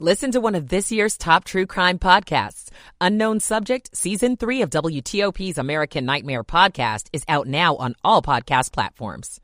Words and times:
Listen 0.00 0.32
to 0.32 0.40
one 0.40 0.56
of 0.56 0.70
this 0.70 0.90
year's 0.90 1.16
top 1.16 1.44
true 1.44 1.66
crime 1.66 2.00
podcasts. 2.00 2.68
Unknown 3.00 3.38
Subject, 3.38 3.96
Season 3.96 4.36
3 4.36 4.62
of 4.62 4.70
WTOP's 4.70 5.56
American 5.56 6.04
Nightmare 6.04 6.42
podcast 6.42 7.06
is 7.12 7.22
out 7.28 7.46
now 7.46 7.76
on 7.76 7.94
all 8.02 8.20
podcast 8.20 8.72
platforms. 8.72 9.40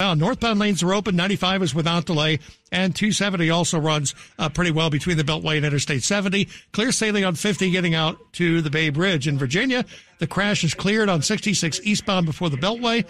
Well, 0.00 0.16
northbound 0.16 0.58
lanes 0.58 0.82
are 0.82 0.92
open. 0.92 1.14
95 1.14 1.62
is 1.62 1.74
without 1.74 2.04
delay, 2.04 2.40
and 2.72 2.96
270 2.96 3.48
also 3.50 3.78
runs 3.78 4.16
uh, 4.40 4.48
pretty 4.48 4.72
well 4.72 4.90
between 4.90 5.18
the 5.18 5.22
Beltway 5.22 5.56
and 5.56 5.64
Interstate 5.64 6.02
70. 6.02 6.48
Clear 6.72 6.90
sailing 6.90 7.24
on 7.24 7.36
50 7.36 7.70
getting 7.70 7.94
out 7.94 8.18
to 8.32 8.62
the 8.62 8.70
Bay 8.70 8.90
Bridge. 8.90 9.28
In 9.28 9.38
Virginia, 9.38 9.84
the 10.18 10.26
crash 10.26 10.64
is 10.64 10.74
cleared 10.74 11.08
on 11.08 11.22
66 11.22 11.80
eastbound 11.84 12.26
before 12.26 12.50
the 12.50 12.56
Beltway, 12.56 13.06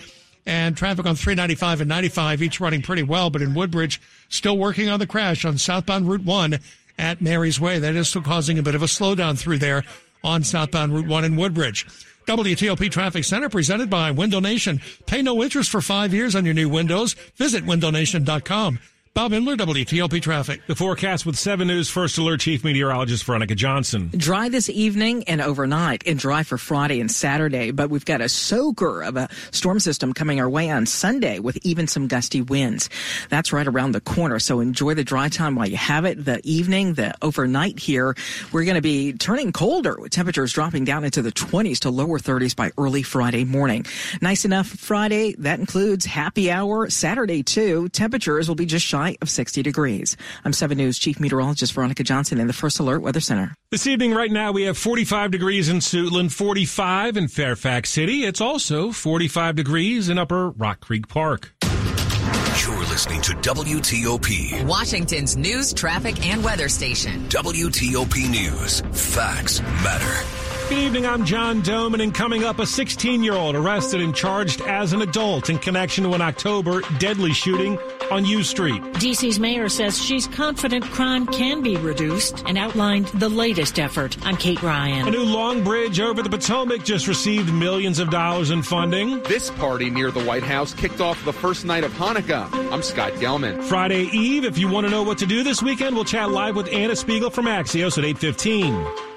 and 0.46 0.76
traffic 0.76 1.04
on 1.06 1.16
395 1.16 1.80
and 1.82 1.88
95 1.88 2.42
each 2.42 2.60
running 2.60 2.82
pretty 2.82 3.02
well. 3.02 3.30
But 3.30 3.42
in 3.42 3.54
Woodbridge, 3.54 4.00
still 4.28 4.56
working 4.56 4.88
on 4.88 5.00
the 5.00 5.06
crash 5.06 5.44
on 5.44 5.58
southbound 5.58 6.08
Route 6.08 6.24
1 6.24 6.58
at 6.98 7.20
Mary's 7.20 7.60
Way. 7.60 7.78
That 7.78 7.94
is 7.94 8.08
still 8.08 8.22
causing 8.22 8.58
a 8.58 8.62
bit 8.62 8.74
of 8.74 8.82
a 8.82 8.86
slowdown 8.86 9.38
through 9.38 9.58
there 9.58 9.84
on 10.22 10.44
southbound 10.44 10.94
Route 10.94 11.08
1 11.08 11.24
in 11.24 11.36
Woodbridge. 11.36 11.86
WTOP 12.26 12.90
Traffic 12.90 13.24
Center 13.24 13.48
presented 13.48 13.88
by 13.88 14.10
Window 14.10 14.40
Nation. 14.40 14.80
Pay 15.06 15.22
no 15.22 15.42
interest 15.42 15.70
for 15.70 15.80
five 15.80 16.12
years 16.12 16.34
on 16.34 16.44
your 16.44 16.54
new 16.54 16.68
windows. 16.68 17.14
Visit 17.36 17.64
windownation.com. 17.64 18.80
Bob 19.16 19.32
Imler, 19.32 19.56
WTOP 19.56 20.20
Traffic. 20.20 20.60
The 20.66 20.74
forecast 20.74 21.24
with 21.24 21.38
7 21.38 21.66
News 21.66 21.88
First 21.88 22.18
Alert 22.18 22.40
Chief 22.40 22.62
Meteorologist 22.62 23.24
Veronica 23.24 23.54
Johnson. 23.54 24.10
Dry 24.14 24.50
this 24.50 24.68
evening 24.68 25.24
and 25.24 25.40
overnight, 25.40 26.06
and 26.06 26.18
dry 26.18 26.42
for 26.42 26.58
Friday 26.58 27.00
and 27.00 27.10
Saturday. 27.10 27.70
But 27.70 27.88
we've 27.88 28.04
got 28.04 28.20
a 28.20 28.28
soaker 28.28 29.02
of 29.02 29.16
a 29.16 29.30
storm 29.52 29.80
system 29.80 30.12
coming 30.12 30.38
our 30.38 30.50
way 30.50 30.68
on 30.68 30.84
Sunday 30.84 31.38
with 31.38 31.56
even 31.62 31.86
some 31.86 32.08
gusty 32.08 32.42
winds. 32.42 32.90
That's 33.30 33.54
right 33.54 33.66
around 33.66 33.92
the 33.92 34.02
corner. 34.02 34.38
So 34.38 34.60
enjoy 34.60 34.92
the 34.92 35.02
dry 35.02 35.30
time 35.30 35.54
while 35.54 35.66
you 35.66 35.78
have 35.78 36.04
it. 36.04 36.22
The 36.22 36.42
evening, 36.44 36.92
the 36.92 37.14
overnight 37.22 37.78
here, 37.78 38.14
we're 38.52 38.64
going 38.64 38.74
to 38.74 38.82
be 38.82 39.14
turning 39.14 39.50
colder 39.50 39.98
with 39.98 40.12
temperatures 40.12 40.52
dropping 40.52 40.84
down 40.84 41.04
into 41.04 41.22
the 41.22 41.32
20s 41.32 41.78
to 41.78 41.90
lower 41.90 42.18
30s 42.18 42.54
by 42.54 42.70
early 42.76 43.02
Friday 43.02 43.46
morning. 43.46 43.86
Nice 44.20 44.44
enough 44.44 44.66
Friday. 44.66 45.34
That 45.38 45.58
includes 45.58 46.04
happy 46.04 46.50
hour 46.50 46.90
Saturday 46.90 47.42
too. 47.42 47.88
Temperatures 47.88 48.46
will 48.46 48.56
be 48.56 48.66
just 48.66 48.84
shy 48.84 49.05
high 49.06 49.16
of 49.22 49.30
60 49.30 49.62
degrees. 49.62 50.16
I'm 50.44 50.52
7 50.52 50.76
News 50.76 50.98
Chief 50.98 51.20
Meteorologist 51.20 51.72
Veronica 51.72 52.02
Johnson 52.02 52.40
in 52.40 52.46
the 52.46 52.52
First 52.52 52.78
Alert 52.78 53.02
Weather 53.02 53.20
Center. 53.20 53.54
This 53.70 53.86
evening, 53.86 54.14
right 54.14 54.30
now, 54.30 54.52
we 54.52 54.62
have 54.64 54.78
45 54.78 55.30
degrees 55.30 55.68
in 55.68 55.78
Suitland, 55.78 56.32
45 56.32 57.16
in 57.16 57.28
Fairfax 57.28 57.90
City. 57.90 58.24
It's 58.24 58.40
also 58.40 58.92
45 58.92 59.56
degrees 59.56 60.08
in 60.08 60.18
Upper 60.18 60.50
Rock 60.50 60.80
Creek 60.80 61.08
Park. 61.08 61.52
You're 61.62 62.86
listening 62.86 63.20
to 63.22 63.32
WTOP, 63.32 64.64
Washington's 64.64 65.36
news, 65.36 65.72
traffic, 65.72 66.24
and 66.26 66.42
weather 66.42 66.68
station. 66.68 67.28
WTOP 67.28 68.30
News. 68.30 68.80
Facts 68.92 69.60
matter. 69.60 70.45
Good 70.68 70.78
evening, 70.78 71.06
I'm 71.06 71.24
John 71.24 71.62
Domen, 71.62 72.02
and 72.02 72.12
coming 72.12 72.42
up, 72.42 72.58
a 72.58 72.66
16 72.66 73.22
year 73.22 73.34
old 73.34 73.54
arrested 73.54 74.00
and 74.00 74.12
charged 74.12 74.62
as 74.62 74.92
an 74.92 75.00
adult 75.00 75.48
in 75.48 75.60
connection 75.60 76.02
to 76.02 76.12
an 76.12 76.20
October 76.20 76.80
deadly 76.98 77.32
shooting 77.32 77.78
on 78.10 78.24
U 78.24 78.42
Street. 78.42 78.82
DC's 78.94 79.38
mayor 79.38 79.68
says 79.68 80.02
she's 80.02 80.26
confident 80.26 80.84
crime 80.86 81.24
can 81.28 81.62
be 81.62 81.76
reduced 81.76 82.42
and 82.46 82.58
outlined 82.58 83.06
the 83.14 83.28
latest 83.28 83.78
effort. 83.78 84.16
I'm 84.26 84.36
Kate 84.36 84.60
Ryan. 84.60 85.06
A 85.06 85.10
new 85.12 85.22
long 85.22 85.62
bridge 85.62 86.00
over 86.00 86.20
the 86.20 86.30
Potomac 86.30 86.82
just 86.82 87.06
received 87.06 87.54
millions 87.54 88.00
of 88.00 88.10
dollars 88.10 88.50
in 88.50 88.64
funding. 88.64 89.22
This 89.22 89.52
party 89.52 89.88
near 89.88 90.10
the 90.10 90.24
White 90.24 90.42
House 90.42 90.74
kicked 90.74 91.00
off 91.00 91.24
the 91.24 91.32
first 91.32 91.64
night 91.64 91.84
of 91.84 91.92
Hanukkah. 91.92 92.52
I'm 92.72 92.82
Scott 92.82 93.12
Gelman. 93.12 93.62
Friday 93.62 94.06
Eve, 94.06 94.44
if 94.44 94.58
you 94.58 94.66
want 94.66 94.84
to 94.84 94.90
know 94.90 95.04
what 95.04 95.18
to 95.18 95.26
do 95.26 95.44
this 95.44 95.62
weekend, 95.62 95.94
we'll 95.94 96.04
chat 96.04 96.32
live 96.32 96.56
with 96.56 96.66
Anna 96.72 96.96
Spiegel 96.96 97.30
from 97.30 97.44
Axios 97.46 97.98
at 97.98 98.04
815. 98.04 99.15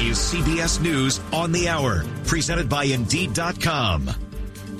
Is 0.00 0.16
CBS 0.16 0.80
News 0.80 1.20
on 1.32 1.50
the 1.50 1.68
Hour, 1.68 2.04
presented 2.24 2.68
by 2.68 2.84
Indeed.com. 2.84 4.08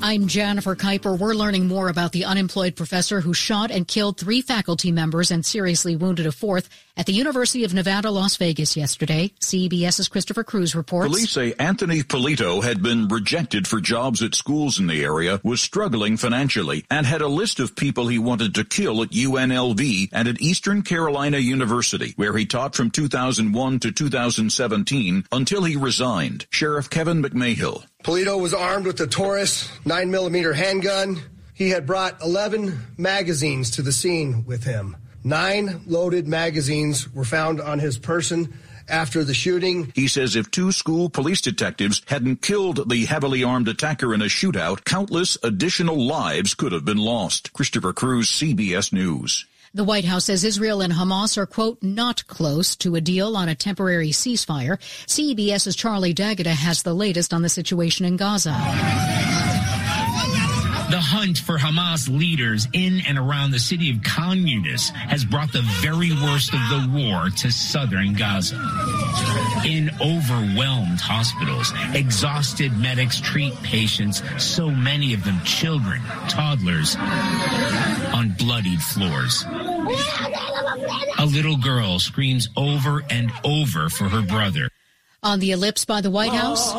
I'm 0.00 0.28
Jennifer 0.28 0.76
Keiper. 0.76 1.18
We're 1.18 1.34
learning 1.34 1.66
more 1.66 1.88
about 1.88 2.12
the 2.12 2.24
unemployed 2.24 2.76
professor 2.76 3.20
who 3.20 3.34
shot 3.34 3.72
and 3.72 3.88
killed 3.88 4.16
three 4.16 4.42
faculty 4.42 4.92
members 4.92 5.32
and 5.32 5.44
seriously 5.44 5.96
wounded 5.96 6.26
a 6.26 6.30
fourth 6.30 6.68
at 6.98 7.06
the 7.06 7.12
University 7.12 7.62
of 7.64 7.72
Nevada, 7.72 8.10
Las 8.10 8.36
Vegas 8.36 8.76
yesterday. 8.76 9.32
CBS's 9.40 10.08
Christopher 10.08 10.42
Cruz 10.42 10.74
reports. 10.74 11.06
Police 11.06 11.30
say 11.30 11.54
Anthony 11.58 12.02
Polito 12.02 12.62
had 12.62 12.82
been 12.82 13.06
rejected 13.06 13.68
for 13.68 13.80
jobs 13.80 14.20
at 14.22 14.34
schools 14.34 14.80
in 14.80 14.88
the 14.88 15.04
area, 15.04 15.40
was 15.44 15.60
struggling 15.60 16.16
financially, 16.16 16.84
and 16.90 17.06
had 17.06 17.22
a 17.22 17.28
list 17.28 17.60
of 17.60 17.76
people 17.76 18.08
he 18.08 18.18
wanted 18.18 18.56
to 18.56 18.64
kill 18.64 19.00
at 19.02 19.10
UNLV 19.10 20.08
and 20.12 20.28
at 20.28 20.40
Eastern 20.42 20.82
Carolina 20.82 21.38
University, 21.38 22.14
where 22.16 22.36
he 22.36 22.44
taught 22.44 22.74
from 22.74 22.90
2001 22.90 23.78
to 23.78 23.92
2017 23.92 25.24
until 25.30 25.62
he 25.62 25.76
resigned. 25.76 26.46
Sheriff 26.50 26.90
Kevin 26.90 27.22
McMahill. 27.22 27.84
Polito 28.02 28.40
was 28.40 28.52
armed 28.52 28.86
with 28.86 29.00
a 29.00 29.06
Taurus 29.06 29.68
9mm 29.84 30.54
handgun. 30.54 31.20
He 31.54 31.70
had 31.70 31.86
brought 31.86 32.20
11 32.22 32.78
magazines 32.96 33.70
to 33.72 33.82
the 33.82 33.92
scene 33.92 34.44
with 34.44 34.64
him. 34.64 34.96
Nine 35.24 35.82
loaded 35.86 36.28
magazines 36.28 37.12
were 37.12 37.24
found 37.24 37.60
on 37.60 37.78
his 37.78 37.98
person 37.98 38.52
after 38.88 39.24
the 39.24 39.34
shooting. 39.34 39.92
He 39.94 40.08
says 40.08 40.36
if 40.36 40.50
two 40.50 40.72
school 40.72 41.10
police 41.10 41.40
detectives 41.40 42.02
hadn't 42.06 42.42
killed 42.42 42.88
the 42.88 43.04
heavily 43.04 43.44
armed 43.44 43.68
attacker 43.68 44.14
in 44.14 44.22
a 44.22 44.26
shootout, 44.26 44.84
countless 44.84 45.36
additional 45.42 46.00
lives 46.00 46.54
could 46.54 46.72
have 46.72 46.84
been 46.84 46.98
lost. 46.98 47.52
Christopher 47.52 47.92
Cruz, 47.92 48.28
CBS 48.28 48.92
News. 48.92 49.46
The 49.74 49.84
White 49.84 50.06
House 50.06 50.24
says 50.24 50.44
Israel 50.44 50.80
and 50.80 50.94
Hamas 50.94 51.36
are, 51.36 51.46
quote, 51.46 51.82
not 51.82 52.26
close 52.26 52.74
to 52.76 52.94
a 52.94 53.02
deal 53.02 53.36
on 53.36 53.50
a 53.50 53.54
temporary 53.54 54.10
ceasefire. 54.10 54.78
CBS's 55.06 55.76
Charlie 55.76 56.14
D'Agata 56.14 56.54
has 56.54 56.82
the 56.82 56.94
latest 56.94 57.34
on 57.34 57.42
the 57.42 57.50
situation 57.50 58.06
in 58.06 58.16
Gaza. 58.16 58.56
The 60.90 60.98
hunt 60.98 61.36
for 61.36 61.58
Hamas 61.58 62.08
leaders 62.08 62.66
in 62.72 63.02
and 63.06 63.18
around 63.18 63.50
the 63.50 63.58
city 63.58 63.90
of 63.90 64.02
Khan 64.02 64.38
Yunis 64.38 64.88
has 64.90 65.22
brought 65.22 65.52
the 65.52 65.60
very 65.82 66.12
worst 66.12 66.54
of 66.54 66.60
the 66.70 66.88
war 66.90 67.28
to 67.28 67.52
southern 67.52 68.14
Gaza. 68.14 68.56
In 69.66 69.90
overwhelmed 70.00 70.98
hospitals, 70.98 71.74
exhausted 71.92 72.74
medics 72.78 73.20
treat 73.20 73.54
patients, 73.62 74.22
so 74.42 74.70
many 74.70 75.12
of 75.12 75.24
them 75.24 75.38
children, 75.44 76.00
toddlers, 76.26 76.96
on 76.96 78.34
bloodied 78.38 78.80
floors. 78.80 79.44
A 81.18 81.26
little 81.26 81.58
girl 81.58 81.98
screams 81.98 82.48
over 82.56 83.04
and 83.10 83.30
over 83.44 83.90
for 83.90 84.08
her 84.08 84.22
brother. 84.22 84.70
On 85.22 85.38
the 85.38 85.50
ellipse 85.50 85.84
by 85.84 86.00
the 86.00 86.10
White 86.10 86.32
House, 86.32 86.72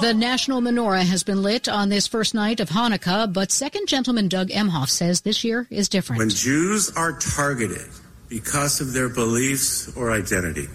the 0.00 0.12
national 0.14 0.60
menorah 0.60 1.04
has 1.04 1.22
been 1.22 1.42
lit 1.42 1.68
on 1.68 1.88
this 1.88 2.06
first 2.06 2.34
night 2.34 2.60
of 2.60 2.68
Hanukkah, 2.68 3.32
but 3.32 3.50
Second 3.50 3.88
Gentleman 3.88 4.28
Doug 4.28 4.48
Emhoff 4.48 4.88
says 4.88 5.22
this 5.22 5.42
year 5.42 5.66
is 5.70 5.88
different. 5.88 6.18
When 6.18 6.28
Jews 6.28 6.94
are 6.96 7.18
targeted 7.18 7.88
because 8.28 8.80
of 8.80 8.92
their 8.92 9.08
beliefs 9.08 9.94
or 9.96 10.12
identity, 10.12 10.68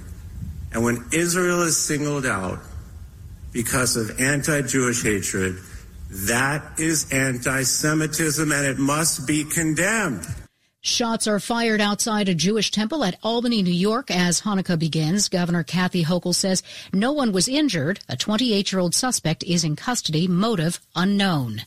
and 0.74 0.84
when 0.84 1.06
Israel 1.12 1.62
is 1.62 1.78
singled 1.78 2.26
out 2.26 2.60
because 3.52 3.96
of 3.96 4.20
anti 4.20 4.62
Jewish 4.62 5.04
hatred, 5.04 5.58
that 6.10 6.80
is 6.80 7.12
anti 7.12 7.64
Semitism 7.64 8.52
and 8.52 8.66
it 8.66 8.78
must 8.78 9.28
be 9.28 9.44
condemned. 9.44 10.26
Shots 10.84 11.28
are 11.28 11.40
fired 11.40 11.80
outside 11.80 12.28
a 12.28 12.34
Jewish 12.34 12.72
temple 12.72 13.04
at 13.04 13.20
Albany, 13.22 13.62
New 13.62 13.70
York 13.70 14.10
as 14.10 14.42
Hanukkah 14.42 14.80
begins. 14.80 15.30
Governor 15.30 15.62
Kathy 15.62 16.04
Hochul 16.04 16.34
says 16.34 16.64
no 16.92 17.12
one 17.12 17.32
was 17.32 17.48
injured. 17.48 18.00
A 18.10 18.18
28 18.18 18.72
year 18.72 18.80
old 18.80 18.96
suspect 18.96 19.44
is 19.44 19.64
in 19.64 19.76
custody, 19.76 20.28
motive 20.28 20.80
unknown. 20.96 21.66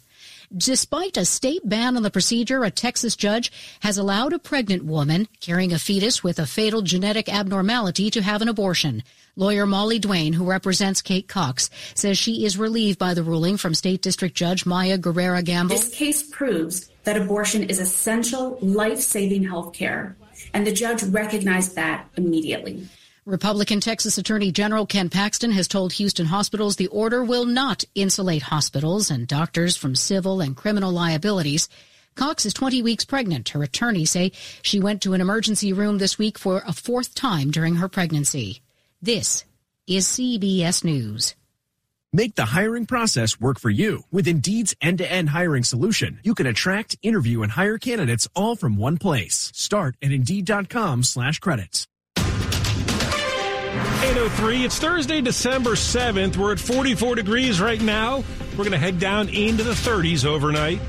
Despite 0.57 1.17
a 1.17 1.25
state 1.25 1.69
ban 1.69 1.97
on 1.97 2.05
the 2.05 2.13
procedure, 2.13 2.63
a 2.63 2.71
Texas 2.71 3.17
judge 3.17 3.51
has 3.81 3.99
allowed 3.99 4.33
a 4.33 4.39
pregnant 4.39 4.85
woman 4.85 5.27
carrying 5.41 5.73
a 5.73 5.81
fetus 5.81 6.23
with 6.23 6.39
a 6.39 6.47
fatal 6.47 6.81
genetic 6.81 7.29
abnormality 7.29 8.09
to 8.11 8.23
have 8.23 8.41
an 8.41 8.47
abortion. 8.47 9.03
Lawyer 9.35 9.67
Molly 9.67 9.99
Duane, 9.99 10.33
who 10.33 10.45
represents 10.45 11.03
Kate 11.03 11.27
Cox, 11.27 11.71
says 11.95 12.19
she 12.19 12.45
is 12.45 12.57
relieved 12.57 13.01
by 13.01 13.15
the 13.15 13.25
ruling 13.25 13.57
from 13.57 13.75
State 13.75 14.01
District 14.01 14.37
Judge 14.37 14.65
Maya 14.65 14.97
Guerra 14.97 15.43
Gamble. 15.43 15.75
This 15.75 15.93
case 15.93 16.23
proves 16.23 16.89
that 17.03 17.21
abortion 17.21 17.65
is 17.65 17.81
essential 17.81 18.57
life 18.63 19.01
saving 19.01 19.43
health 19.43 19.73
care, 19.73 20.17
and 20.53 20.65
the 20.65 20.73
judge 20.73 21.03
recognized 21.03 21.75
that 21.75 22.07
immediately. 22.17 22.87
Republican 23.27 23.81
Texas 23.81 24.19
Attorney 24.19 24.53
General 24.53 24.85
Ken 24.85 25.09
Paxton 25.09 25.51
has 25.53 25.67
told 25.67 25.95
Houston 25.95 26.27
hospitals 26.27 26.77
the 26.77 26.89
order 26.89 27.25
will 27.25 27.47
not 27.47 27.83
insulate 27.95 28.43
hospitals 28.43 29.11
and 29.11 29.27
doctors 29.27 29.79
from 29.79 29.95
civil 29.95 30.43
and 30.43 30.55
criminal 30.55 30.93
liabilities. 30.93 31.71
Cox 32.17 32.45
is 32.45 32.53
20 32.53 32.83
weeks 32.83 33.07
pregnant. 33.07 33.49
Her 33.49 33.63
attorneys 33.63 34.11
say 34.11 34.33
she 34.61 34.79
went 34.79 35.01
to 35.03 35.15
an 35.15 35.23
emergency 35.23 35.73
room 35.73 35.97
this 35.97 36.19
week 36.19 36.37
for 36.37 36.63
a 36.67 36.75
fourth 36.75 37.15
time 37.15 37.51
during 37.51 37.77
her 37.77 37.89
pregnancy. 37.89 38.61
This 39.01 39.47
is 39.87 40.07
CBS 40.07 40.85
News. 40.85 41.35
Make 42.13 42.35
the 42.35 42.45
hiring 42.45 42.85
process 42.85 43.41
work 43.41 43.59
for 43.59 43.71
you. 43.71 44.03
With 44.13 44.29
Indeed's 44.29 44.75
end-to-end 44.83 45.31
hiring 45.31 45.65
solution, 45.65 46.21
you 46.23 46.35
can 46.35 46.47
attract, 46.47 46.99
interview, 47.01 47.41
and 47.41 47.53
hire 47.53 47.79
candidates 47.79 48.29
all 48.37 48.55
from 48.55 48.77
one 48.77 48.99
place. 48.99 49.51
Start 49.55 49.97
at 50.03 50.13
Indeed.com 50.13 51.05
slash 51.05 51.39
credits. 51.39 51.89
803. 53.85 54.65
It's 54.65 54.79
Thursday, 54.79 55.21
December 55.21 55.71
7th. 55.71 56.37
We're 56.37 56.53
at 56.53 56.61
44 56.61 57.15
degrees 57.15 57.61
right 57.61 57.81
now. 57.81 58.25
We're 58.53 58.65
going 58.65 58.73
to 58.73 58.79
head 58.79 58.99
down 58.99 59.29
into 59.29 59.63
the 59.63 59.73
30s 59.73 60.25
overnight. 60.25 60.81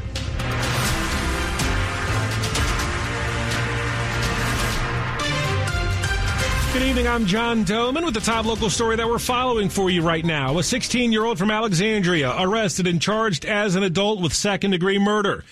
Good 6.74 6.84
evening. 6.84 7.08
I'm 7.08 7.26
John 7.26 7.64
Domen 7.64 8.04
with 8.04 8.14
the 8.14 8.20
top 8.20 8.46
local 8.46 8.70
story 8.70 8.98
that 8.98 9.08
we're 9.08 9.18
following 9.18 9.70
for 9.70 9.90
you 9.90 10.02
right 10.02 10.26
now. 10.26 10.58
A 10.58 10.64
16 10.64 11.12
year 11.12 11.24
old 11.24 11.38
from 11.38 11.50
Alexandria 11.50 12.36
arrested 12.38 12.86
and 12.86 13.02
charged 13.02 13.46
as 13.46 13.76
an 13.76 13.84
adult 13.84 14.22
with 14.22 14.34
second 14.34 14.72
degree 14.72 15.00
murder. 15.00 15.46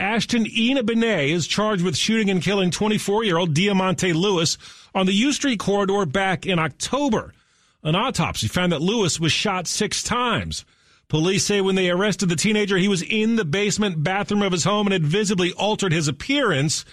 Ashton 0.00 0.46
Ina 0.50 0.82
Benet 0.82 1.30
is 1.30 1.46
charged 1.46 1.84
with 1.84 1.96
shooting 1.96 2.30
and 2.30 2.42
killing 2.42 2.70
24 2.70 3.24
year 3.24 3.36
old 3.36 3.54
Diamante 3.54 4.12
Lewis 4.12 4.56
on 4.94 5.06
the 5.06 5.12
U 5.12 5.32
Street 5.32 5.60
corridor 5.60 6.06
back 6.06 6.46
in 6.46 6.58
October. 6.58 7.34
An 7.82 7.94
autopsy 7.94 8.48
found 8.48 8.72
that 8.72 8.82
Lewis 8.82 9.20
was 9.20 9.32
shot 9.32 9.66
six 9.66 10.02
times. 10.02 10.64
Police 11.08 11.44
say 11.44 11.60
when 11.60 11.74
they 11.74 11.90
arrested 11.90 12.28
the 12.28 12.36
teenager, 12.36 12.76
he 12.76 12.88
was 12.88 13.02
in 13.02 13.36
the 13.36 13.44
basement 13.44 14.02
bathroom 14.02 14.42
of 14.42 14.52
his 14.52 14.64
home 14.64 14.86
and 14.86 14.92
had 14.92 15.04
visibly 15.04 15.52
altered 15.52 15.92
his 15.92 16.08
appearance. 16.08 16.84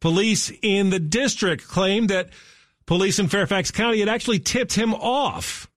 Police 0.00 0.52
in 0.62 0.90
the 0.90 0.98
district 0.98 1.66
claimed 1.66 2.10
that 2.10 2.30
Police 2.86 3.18
in 3.18 3.28
Fairfax 3.28 3.70
County 3.70 4.00
had 4.00 4.08
actually 4.08 4.40
tipped 4.40 4.74
him 4.74 4.94
off 4.94 5.70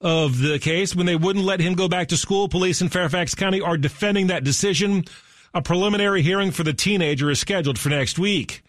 of 0.00 0.38
the 0.38 0.58
case 0.58 0.96
when 0.96 1.06
they 1.06 1.16
wouldn't 1.16 1.44
let 1.44 1.60
him 1.60 1.74
go 1.74 1.88
back 1.88 2.08
to 2.08 2.16
school. 2.16 2.48
Police 2.48 2.80
in 2.80 2.88
Fairfax 2.88 3.34
County 3.34 3.60
are 3.60 3.76
defending 3.76 4.28
that 4.28 4.44
decision. 4.44 5.04
A 5.52 5.60
preliminary 5.60 6.22
hearing 6.22 6.52
for 6.52 6.62
the 6.62 6.72
teenager 6.72 7.28
is 7.28 7.40
scheduled 7.40 7.76
for 7.76 7.88
next 7.88 8.20
week. 8.20 8.62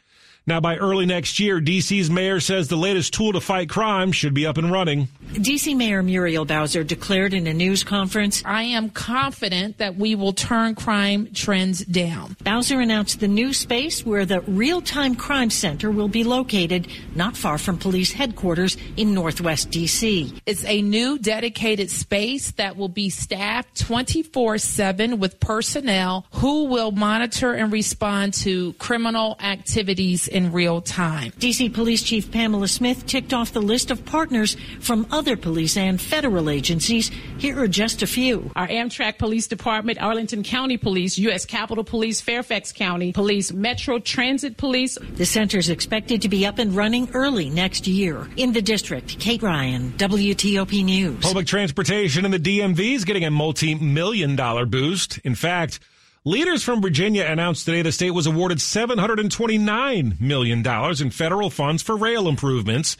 Now, 0.47 0.59
by 0.59 0.77
early 0.77 1.05
next 1.05 1.39
year, 1.39 1.61
DC's 1.61 2.09
mayor 2.09 2.39
says 2.39 2.67
the 2.67 2.75
latest 2.75 3.13
tool 3.13 3.31
to 3.33 3.39
fight 3.39 3.69
crime 3.69 4.11
should 4.11 4.33
be 4.33 4.47
up 4.47 4.57
and 4.57 4.71
running. 4.71 5.07
DC 5.33 5.77
Mayor 5.77 6.01
Muriel 6.01 6.45
Bowser 6.45 6.83
declared 6.83 7.33
in 7.33 7.45
a 7.45 7.53
news 7.53 7.83
conference 7.83 8.41
I 8.43 8.63
am 8.63 8.89
confident 8.89 9.77
that 9.77 9.95
we 9.95 10.15
will 10.15 10.33
turn 10.33 10.73
crime 10.73 11.29
trends 11.33 11.85
down. 11.85 12.35
Bowser 12.43 12.81
announced 12.81 13.19
the 13.19 13.27
new 13.27 13.53
space 13.53 14.03
where 14.03 14.25
the 14.25 14.41
Real 14.41 14.81
Time 14.81 15.15
Crime 15.15 15.51
Center 15.51 15.91
will 15.91 16.09
be 16.09 16.23
located 16.23 16.87
not 17.15 17.37
far 17.37 17.59
from 17.59 17.77
police 17.77 18.11
headquarters 18.11 18.77
in 18.97 19.13
Northwest 19.13 19.69
DC. 19.69 20.41
It's 20.47 20.65
a 20.65 20.81
new 20.81 21.19
dedicated 21.19 21.91
space 21.91 22.51
that 22.51 22.75
will 22.75 22.89
be 22.89 23.11
staffed 23.11 23.79
24 23.79 24.57
7 24.57 25.19
with 25.19 25.39
personnel 25.39 26.25
who 26.33 26.65
will 26.65 26.91
monitor 26.91 27.53
and 27.53 27.71
respond 27.71 28.33
to 28.33 28.73
criminal 28.73 29.37
activities 29.39 30.30
in 30.31 30.51
real 30.51 30.81
time. 30.81 31.31
DC 31.33 31.73
Police 31.73 32.01
Chief 32.01 32.31
Pamela 32.31 32.67
Smith 32.67 33.05
ticked 33.05 33.33
off 33.33 33.53
the 33.53 33.61
list 33.61 33.91
of 33.91 34.03
partners 34.05 34.57
from 34.79 35.05
other 35.11 35.37
police 35.37 35.77
and 35.77 36.01
federal 36.01 36.49
agencies. 36.49 37.09
Here 37.37 37.59
are 37.61 37.67
just 37.67 38.01
a 38.01 38.07
few. 38.07 38.51
Our 38.55 38.67
Amtrak 38.67 39.17
Police 39.17 39.47
Department, 39.47 40.01
Arlington 40.01 40.43
County 40.43 40.77
Police, 40.77 41.17
U.S. 41.19 41.45
Capitol 41.45 41.83
Police, 41.83 42.21
Fairfax 42.21 42.71
County 42.71 43.11
Police, 43.11 43.51
Metro 43.51 43.99
Transit 43.99 44.57
Police. 44.57 44.97
The 45.13 45.25
center 45.25 45.57
is 45.57 45.69
expected 45.69 46.21
to 46.21 46.29
be 46.29 46.45
up 46.45 46.57
and 46.57 46.75
running 46.75 47.09
early 47.13 47.49
next 47.49 47.87
year. 47.87 48.27
In 48.37 48.53
the 48.53 48.61
district, 48.61 49.19
Kate 49.19 49.43
Ryan, 49.43 49.91
WTOP 49.97 50.83
News. 50.85 51.23
Public 51.23 51.45
transportation 51.45 52.25
in 52.25 52.31
the 52.31 52.39
DMV 52.39 52.95
is 52.95 53.05
getting 53.05 53.25
a 53.25 53.31
multi-million 53.31 54.35
dollar 54.35 54.65
boost. 54.65 55.17
In 55.19 55.35
fact, 55.35 55.79
Leaders 56.23 56.61
from 56.61 56.83
Virginia 56.83 57.25
announced 57.25 57.65
today 57.65 57.81
the 57.81 57.91
state 57.91 58.11
was 58.11 58.27
awarded 58.27 58.59
$729 58.59 60.21
million 60.21 60.67
in 61.01 61.09
federal 61.09 61.49
funds 61.49 61.81
for 61.81 61.97
rail 61.97 62.27
improvements. 62.27 62.95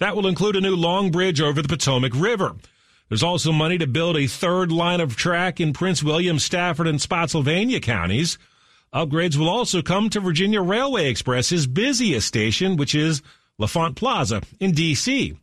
That 0.00 0.14
will 0.14 0.26
include 0.26 0.54
a 0.54 0.60
new 0.60 0.76
long 0.76 1.10
bridge 1.10 1.40
over 1.40 1.62
the 1.62 1.68
Potomac 1.68 2.12
River. 2.14 2.56
There's 3.08 3.22
also 3.22 3.52
money 3.52 3.78
to 3.78 3.86
build 3.86 4.18
a 4.18 4.26
third 4.26 4.70
line 4.70 5.00
of 5.00 5.16
track 5.16 5.60
in 5.60 5.72
Prince 5.72 6.02
William, 6.02 6.38
Stafford, 6.38 6.86
and 6.86 7.00
Spotsylvania 7.00 7.80
counties. 7.80 8.36
Upgrades 8.92 9.36
will 9.36 9.48
also 9.48 9.80
come 9.80 10.10
to 10.10 10.20
Virginia 10.20 10.60
Railway 10.60 11.08
Express's 11.08 11.66
busiest 11.66 12.28
station, 12.28 12.76
which 12.76 12.94
is 12.94 13.22
L'Enfant 13.56 13.96
Plaza 13.96 14.42
in 14.60 14.72
D.C. 14.72 15.38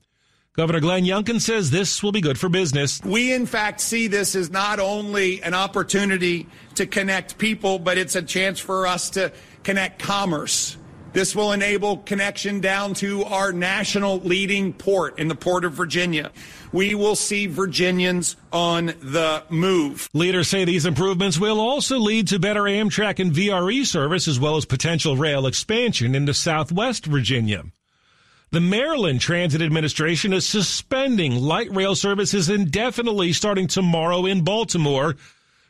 Governor 0.57 0.79
Glenn 0.79 1.03
Youngkin 1.03 1.41
says 1.41 1.69
this 1.69 2.01
will 2.01 2.13
be 2.13 2.21
good 2.21 2.39
for 2.39 2.47
business. 2.47 3.01
We, 3.03 3.33
in 3.33 3.45
fact, 3.45 3.81
see 3.81 4.07
this 4.07 4.35
as 4.35 4.49
not 4.49 4.79
only 4.79 5.43
an 5.43 5.53
opportunity 5.53 6.47
to 6.75 6.85
connect 6.85 7.37
people, 7.37 7.77
but 7.77 7.97
it's 7.97 8.15
a 8.15 8.21
chance 8.21 8.57
for 8.57 8.87
us 8.87 9.09
to 9.11 9.33
connect 9.63 9.99
commerce. 9.99 10.77
This 11.11 11.35
will 11.35 11.51
enable 11.51 11.97
connection 11.97 12.61
down 12.61 12.93
to 12.95 13.25
our 13.25 13.51
national 13.51 14.19
leading 14.19 14.71
port 14.71 15.19
in 15.19 15.27
the 15.27 15.35
Port 15.35 15.65
of 15.65 15.73
Virginia. 15.73 16.31
We 16.71 16.95
will 16.95 17.15
see 17.15 17.47
Virginians 17.47 18.37
on 18.53 18.87
the 18.87 19.43
move. 19.49 20.09
Leaders 20.13 20.47
say 20.47 20.63
these 20.63 20.85
improvements 20.85 21.37
will 21.37 21.59
also 21.59 21.99
lead 21.99 22.29
to 22.29 22.39
better 22.39 22.63
Amtrak 22.63 23.19
and 23.19 23.33
VRE 23.33 23.85
service 23.85 24.27
as 24.27 24.39
well 24.39 24.55
as 24.55 24.65
potential 24.65 25.17
rail 25.17 25.47
expansion 25.47 26.15
into 26.15 26.33
Southwest 26.33 27.05
Virginia. 27.05 27.63
The 28.55 28.61
Maryland 28.61 29.19
Transit 29.19 29.61
Administration 29.61 30.31
is 30.31 30.45
suspending 30.45 31.35
light 31.35 31.69
rail 31.75 31.93
services 31.93 32.47
indefinitely 32.47 33.33
starting 33.33 33.67
tomorrow 33.67 34.25
in 34.25 34.45
Baltimore. 34.45 35.17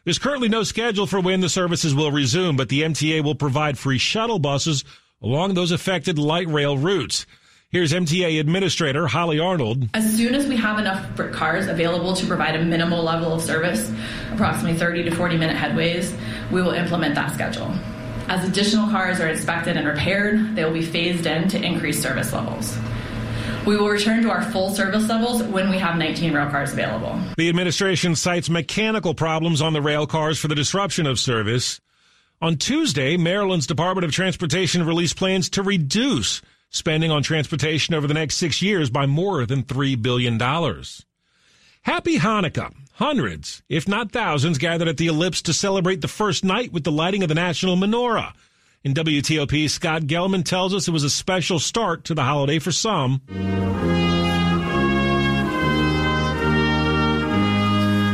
There's 0.03 0.19
currently 0.19 0.49
no 0.49 0.61
schedule 0.61 1.07
for 1.07 1.19
when 1.19 1.41
the 1.41 1.49
services 1.49 1.95
will 1.95 2.11
resume, 2.11 2.55
but 2.55 2.69
the 2.69 2.83
MTA 2.83 3.23
will 3.23 3.33
provide 3.33 3.79
free 3.79 3.97
shuttle 3.97 4.37
buses 4.37 4.83
along 5.19 5.55
those 5.55 5.71
affected 5.71 6.19
light 6.19 6.47
rail 6.47 6.77
routes. 6.77 7.25
Here's 7.71 7.91
MTA 7.91 8.39
Administrator 8.39 9.07
Holly 9.07 9.39
Arnold. 9.39 9.89
As 9.95 10.15
soon 10.15 10.35
as 10.35 10.45
we 10.45 10.55
have 10.55 10.77
enough 10.77 11.07
cars 11.33 11.65
available 11.65 12.13
to 12.13 12.27
provide 12.27 12.55
a 12.55 12.63
minimal 12.63 13.01
level 13.01 13.33
of 13.33 13.41
service, 13.41 13.91
approximately 14.31 14.77
30 14.77 15.05
to 15.05 15.15
40 15.15 15.37
minute 15.37 15.57
headways, 15.57 16.15
we 16.51 16.61
will 16.61 16.73
implement 16.73 17.15
that 17.15 17.33
schedule. 17.33 17.73
As 18.27 18.47
additional 18.47 18.89
cars 18.89 19.19
are 19.19 19.27
inspected 19.27 19.77
and 19.77 19.87
repaired, 19.87 20.55
they 20.55 20.65
will 20.65 20.73
be 20.73 20.81
phased 20.81 21.27
in 21.27 21.47
to 21.49 21.61
increase 21.61 22.01
service 22.01 22.33
levels. 22.33 22.75
We 23.67 23.77
will 23.77 23.89
return 23.89 24.23
to 24.23 24.29
our 24.29 24.43
full 24.43 24.73
service 24.73 25.07
levels 25.07 25.43
when 25.43 25.69
we 25.69 25.77
have 25.77 25.97
19 25.97 26.33
rail 26.33 26.49
cars 26.49 26.73
available. 26.73 27.19
The 27.37 27.49
administration 27.49 28.15
cites 28.15 28.49
mechanical 28.49 29.13
problems 29.13 29.61
on 29.61 29.73
the 29.73 29.81
rail 29.81 30.07
cars 30.07 30.39
for 30.39 30.47
the 30.47 30.55
disruption 30.55 31.05
of 31.05 31.19
service. 31.19 31.79
On 32.41 32.57
Tuesday, 32.57 33.15
Maryland's 33.15 33.67
Department 33.67 34.05
of 34.05 34.11
Transportation 34.11 34.85
released 34.85 35.17
plans 35.17 35.49
to 35.51 35.63
reduce 35.63 36.41
spending 36.69 37.11
on 37.11 37.23
transportation 37.23 37.93
over 37.93 38.07
the 38.07 38.13
next 38.13 38.35
six 38.35 38.61
years 38.61 38.89
by 38.89 39.05
more 39.05 39.45
than 39.45 39.63
$3 39.63 40.01
billion. 40.01 40.37
Happy 41.81 42.17
Hanukkah. 42.17 42.73
Hundreds, 42.95 43.61
if 43.67 43.89
not 43.89 44.13
thousands, 44.13 44.57
gathered 44.57 44.87
at 44.87 44.95
the 44.95 45.07
Ellipse 45.07 45.41
to 45.41 45.51
celebrate 45.51 45.99
the 45.99 46.07
first 46.07 46.45
night 46.45 46.71
with 46.71 46.85
the 46.85 46.91
lighting 46.93 47.23
of 47.23 47.27
the 47.27 47.35
national 47.35 47.75
menorah. 47.75 48.31
In 48.85 48.93
WTOP, 48.93 49.69
Scott 49.69 50.03
Gelman 50.03 50.45
tells 50.45 50.73
us 50.73 50.87
it 50.87 50.91
was 50.91 51.03
a 51.03 51.09
special 51.09 51.59
start 51.59 52.05
to 52.05 52.13
the 52.13 52.23
holiday 52.23 52.57
for 52.57 52.71
some. 52.71 53.19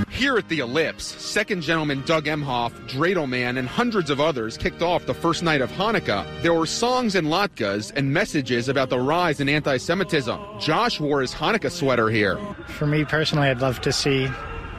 Here 0.10 0.36
at 0.36 0.50
the 0.50 0.60
Ellipse, 0.62 1.06
Second 1.06 1.62
Gentleman 1.62 2.02
Doug 2.08 2.26
Emhoff, 2.26 2.72
Dreidel 2.90 3.30
Man, 3.30 3.58
and 3.60 3.68
hundreds 3.68 4.10
of 4.10 4.20
others 4.20 4.58
kicked 4.58 4.82
off 4.82 5.06
the 5.06 5.14
first 5.14 5.44
night 5.44 5.62
of 5.62 5.70
Hanukkah. 5.72 6.26
There 6.42 6.56
were 6.56 6.66
songs 6.66 7.14
and 7.14 7.28
latkes 7.28 7.92
and 7.96 8.12
messages 8.12 8.68
about 8.68 8.90
the 8.90 9.00
rise 9.00 9.40
in 9.42 9.48
anti 9.48 9.78
Semitism. 9.78 10.40
Josh 10.60 11.00
wore 11.00 11.22
his 11.22 11.36
Hanukkah 11.36 11.70
sweater 11.70 12.10
here. 12.10 12.40
For 12.66 12.88
me 12.88 13.06
personally, 13.06 13.48
I'd 13.48 13.62
love 13.62 13.80
to 13.82 13.92
see 13.92 14.28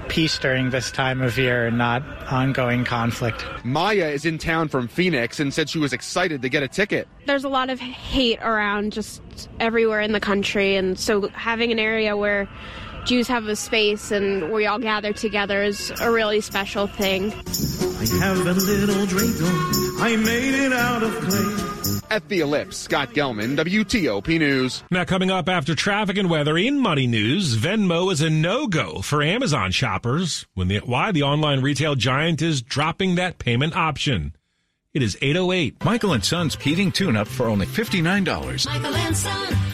peace 0.09 0.39
during 0.39 0.71
this 0.71 0.91
time 0.91 1.23
of 1.23 1.39
year 1.39 1.67
and 1.67 1.79
not 1.79 2.03
ongoing 2.31 2.85
conflict. 2.85 3.45
Maya 3.65 4.09
is 4.09 4.25
in 4.25 4.39
town 4.39 4.69
from 4.69 4.89
Phoenix 4.89 5.41
and 5.41 5.53
said 5.53 5.69
she 5.69 5.79
was 5.79 5.93
excited 5.93 6.43
to 6.43 6.49
get 6.49 6.63
a 6.63 6.69
ticket. 6.69 7.09
There's 7.27 7.45
a 7.45 7.49
lot 7.49 7.71
of 7.71 7.81
hate 7.81 8.41
around 8.43 8.93
just 8.93 9.23
everywhere 9.61 10.01
in 10.01 10.13
the 10.13 10.21
country, 10.21 10.77
and 10.77 10.99
so 10.99 11.29
having 11.29 11.73
an 11.73 11.79
area 11.79 12.17
where 12.17 12.49
Jews 13.05 13.27
have 13.29 13.47
a 13.47 13.57
space 13.57 14.11
and 14.11 14.43
where 14.43 14.53
we 14.53 14.67
all 14.67 14.79
gather 14.79 15.13
together 15.13 15.63
is 15.63 15.93
a 16.01 16.11
really 16.11 16.41
special 16.41 16.87
thing. 16.87 17.33
I 17.33 18.07
have 18.21 18.39
a 18.47 18.53
little 18.53 19.07
dreidel. 19.07 20.01
I 20.01 20.17
made 20.17 20.55
it 20.55 20.73
out 20.73 21.03
of 21.03 21.13
clay. 21.21 21.72
At 22.11 22.29
the 22.29 22.41
Ellipse, 22.41 22.77
Scott 22.77 23.13
Gelman, 23.15 23.57
WTOP 23.57 24.39
News. 24.39 24.85
Now, 24.91 25.05
coming 25.05 25.31
up 25.31 25.49
after 25.49 25.75
traffic 25.75 26.17
and 26.17 26.31
weather 26.31 26.57
in 26.57 26.79
Money 26.79 27.07
News, 27.07 27.57
Venmo 27.57 28.13
is 28.13 28.21
a 28.21 28.31
no-go 28.31 29.03
for 29.03 29.23
Amazon 29.23 29.71
shoppers. 29.71 30.47
When 30.55 30.69
the, 30.69 30.79
why 30.79 31.13
the 31.13 31.23
online 31.23 31.61
retail 31.61 31.95
giant 31.95 32.43
is 32.43 32.63
dropping 32.63 33.17
that 33.17 33.39
payment 33.39 33.75
option. 33.77 34.35
It 34.95 35.03
is 35.03 35.17
808. 35.23 35.85
Michael 35.85 36.13
and 36.13 36.25
Son's 36.25 36.55
heating 36.57 36.93
tune-up 36.93 37.27
for 37.27 37.47
only 37.47 37.67
$59. 37.67 38.67
Michael 38.67 38.95
and 38.95 39.17
Son. 39.17 39.72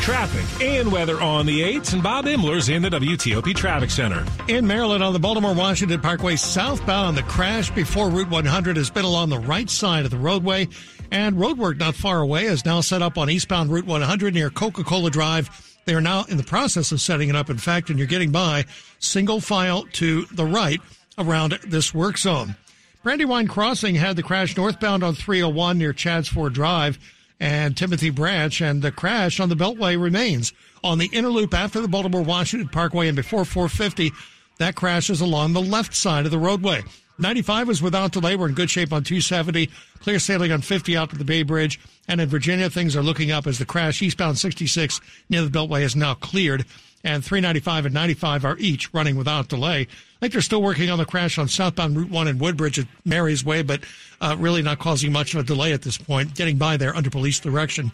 Traffic 0.00 0.62
and 0.62 0.90
weather 0.90 1.20
on 1.20 1.44
the 1.44 1.60
8s, 1.60 1.92
and 1.92 2.02
Bob 2.02 2.26
Imler's 2.26 2.70
in 2.70 2.80
the 2.80 2.88
WTOP 2.88 3.54
Traffic 3.54 3.90
Center. 3.90 4.24
In 4.48 4.66
Maryland 4.66 5.04
on 5.04 5.12
the 5.12 5.18
Baltimore 5.18 5.54
Washington 5.54 6.00
Parkway 6.00 6.36
southbound 6.36 7.18
the 7.18 7.22
crash 7.24 7.70
before 7.70 8.08
Route 8.08 8.30
100 8.30 8.78
has 8.78 8.88
been 8.88 9.04
along 9.04 9.28
the 9.28 9.38
right 9.38 9.68
side 9.68 10.06
of 10.06 10.10
the 10.10 10.16
roadway, 10.16 10.68
and 11.10 11.36
roadwork 11.36 11.76
not 11.76 11.94
far 11.94 12.20
away 12.20 12.44
is 12.44 12.64
now 12.64 12.80
set 12.80 13.02
up 13.02 13.18
on 13.18 13.28
eastbound 13.28 13.70
Route 13.70 13.84
100 13.84 14.32
near 14.32 14.48
Coca 14.48 14.82
Cola 14.84 15.10
Drive. 15.10 15.50
They 15.84 15.94
are 15.94 16.00
now 16.00 16.24
in 16.30 16.38
the 16.38 16.44
process 16.44 16.92
of 16.92 17.00
setting 17.02 17.28
it 17.28 17.36
up, 17.36 17.50
in 17.50 17.58
fact, 17.58 17.90
and 17.90 17.98
you're 17.98 18.08
getting 18.08 18.32
by 18.32 18.64
single 19.00 19.40
file 19.40 19.82
to 19.92 20.24
the 20.32 20.46
right 20.46 20.80
around 21.18 21.58
this 21.66 21.92
work 21.92 22.16
zone. 22.16 22.56
Brandywine 23.02 23.48
Crossing 23.48 23.96
had 23.96 24.16
the 24.16 24.22
crash 24.22 24.56
northbound 24.56 25.04
on 25.04 25.14
301 25.14 25.76
near 25.76 25.92
Chadds 25.92 26.28
Ford 26.28 26.54
Drive 26.54 26.98
and 27.40 27.76
Timothy 27.76 28.10
Branch, 28.10 28.60
and 28.60 28.82
the 28.82 28.92
crash 28.92 29.40
on 29.40 29.48
the 29.48 29.56
Beltway 29.56 30.00
remains 30.00 30.52
on 30.84 30.98
the 30.98 31.10
inner 31.12 31.30
loop 31.30 31.54
after 31.54 31.80
the 31.80 31.88
Baltimore 31.88 32.22
Washington 32.22 32.68
Parkway 32.68 33.08
and 33.08 33.16
before 33.16 33.44
450. 33.44 34.12
That 34.58 34.76
crash 34.76 35.08
is 35.08 35.22
along 35.22 35.54
the 35.54 35.62
left 35.62 35.94
side 35.94 36.26
of 36.26 36.30
the 36.30 36.38
roadway. 36.38 36.82
95 37.18 37.68
was 37.68 37.82
without 37.82 38.12
delay. 38.12 38.36
We're 38.36 38.48
in 38.48 38.54
good 38.54 38.70
shape 38.70 38.92
on 38.92 39.04
270. 39.04 39.68
Clear 40.00 40.18
sailing 40.18 40.52
on 40.52 40.60
50 40.60 40.96
out 40.96 41.10
to 41.10 41.16
the 41.16 41.24
Bay 41.24 41.42
Bridge. 41.42 41.80
And 42.08 42.20
in 42.20 42.28
Virginia, 42.28 42.70
things 42.70 42.96
are 42.96 43.02
looking 43.02 43.30
up 43.30 43.46
as 43.46 43.58
the 43.58 43.66
crash 43.66 44.00
eastbound 44.02 44.38
66 44.38 45.00
near 45.28 45.42
the 45.42 45.50
Beltway 45.50 45.82
is 45.82 45.96
now 45.96 46.14
cleared. 46.14 46.64
And 47.02 47.24
395 47.24 47.86
and 47.86 47.94
95 47.94 48.44
are 48.44 48.58
each 48.58 48.92
running 48.92 49.16
without 49.16 49.48
delay. 49.48 49.80
I 49.80 50.20
think 50.20 50.32
they're 50.32 50.42
still 50.42 50.62
working 50.62 50.90
on 50.90 50.98
the 50.98 51.06
crash 51.06 51.38
on 51.38 51.48
southbound 51.48 51.96
Route 51.96 52.10
1 52.10 52.28
in 52.28 52.38
Woodbridge 52.38 52.78
at 52.78 52.86
Mary's 53.06 53.42
Way, 53.42 53.62
but 53.62 53.80
uh, 54.20 54.36
really 54.38 54.60
not 54.60 54.78
causing 54.78 55.10
much 55.10 55.32
of 55.32 55.40
a 55.40 55.42
delay 55.42 55.72
at 55.72 55.80
this 55.80 55.96
point, 55.96 56.34
getting 56.34 56.58
by 56.58 56.76
there 56.76 56.94
under 56.94 57.08
police 57.08 57.40
direction. 57.40 57.90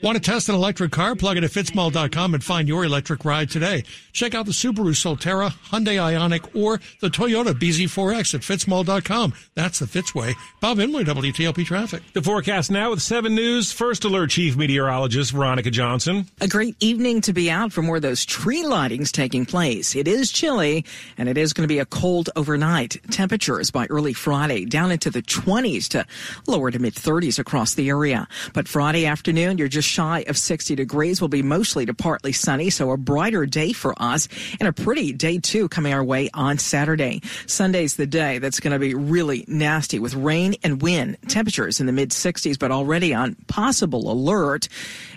Want 0.00 0.14
to 0.14 0.22
test 0.22 0.48
an 0.48 0.54
electric 0.54 0.92
car? 0.92 1.16
Plug 1.16 1.38
it 1.38 1.44
at 1.44 1.50
fitzmall.com 1.50 2.34
and 2.34 2.44
find 2.44 2.68
your 2.68 2.84
electric 2.84 3.24
ride 3.24 3.50
today. 3.50 3.82
Check 4.12 4.32
out 4.32 4.46
the 4.46 4.52
Subaru 4.52 4.94
Solterra, 4.94 5.50
Hyundai 5.70 5.96
Ioniq, 5.96 6.54
or 6.54 6.80
the 7.00 7.08
Toyota 7.08 7.52
BZ4X 7.52 8.34
at 8.34 8.42
fitzmall.com. 8.42 9.34
That's 9.56 9.80
the 9.80 9.86
Fitzway. 9.86 10.34
Bob 10.60 10.78
Imler, 10.78 11.04
WTOP 11.04 11.66
Traffic. 11.66 12.04
The 12.12 12.22
forecast 12.22 12.70
now 12.70 12.90
with 12.90 13.02
7 13.02 13.34
News 13.34 13.72
First 13.72 14.04
Alert 14.04 14.30
Chief 14.30 14.56
Meteorologist 14.56 15.32
Veronica 15.32 15.70
Johnson. 15.70 16.26
A 16.40 16.46
great 16.46 16.76
evening 16.78 17.20
to 17.22 17.32
be 17.32 17.50
out 17.50 17.72
for 17.72 17.82
more 17.82 17.96
of 17.96 18.02
those 18.02 18.24
tree 18.24 18.62
lightings 18.62 19.10
taking 19.10 19.46
place. 19.46 19.96
It 19.96 20.06
is 20.06 20.30
chilly 20.30 20.84
and 21.16 21.28
it 21.28 21.36
is 21.36 21.52
going 21.52 21.64
to 21.64 21.72
be 21.72 21.80
a 21.80 21.86
cold 21.86 22.30
overnight. 22.36 22.98
Temperatures 23.10 23.72
by 23.72 23.86
early 23.86 24.12
Friday 24.12 24.64
down 24.64 24.92
into 24.92 25.10
the 25.10 25.22
20s 25.22 25.88
to 25.88 26.06
lower 26.46 26.70
to 26.70 26.78
mid 26.78 26.94
30s 26.94 27.40
across 27.40 27.74
the 27.74 27.88
area. 27.88 28.28
But 28.54 28.68
Friday 28.68 29.04
afternoon, 29.04 29.58
you're 29.58 29.66
just 29.66 29.87
shy 29.88 30.24
of 30.28 30.36
60 30.36 30.74
degrees. 30.74 31.20
Will 31.20 31.28
be 31.28 31.42
mostly 31.42 31.86
to 31.86 31.94
partly 31.94 32.32
sunny, 32.32 32.70
so 32.70 32.90
a 32.90 32.96
brighter 32.96 33.46
day 33.46 33.72
for 33.72 33.94
us 34.00 34.28
and 34.60 34.68
a 34.68 34.72
pretty 34.72 35.12
day 35.12 35.38
too 35.38 35.68
coming 35.68 35.92
our 35.92 36.04
way 36.04 36.30
on 36.34 36.58
Saturday. 36.58 37.22
Sunday's 37.46 37.96
the 37.96 38.06
day 38.06 38.38
that's 38.38 38.60
going 38.60 38.72
to 38.72 38.78
be 38.78 38.94
really 38.94 39.44
nasty 39.48 39.98
with 39.98 40.14
rain 40.14 40.54
and 40.62 40.82
wind. 40.82 41.16
Temperatures 41.28 41.80
in 41.80 41.86
the 41.86 41.92
mid 41.92 42.10
60s, 42.10 42.58
but 42.58 42.70
already 42.70 43.14
on 43.14 43.34
possible 43.46 44.12
alert 44.12 44.68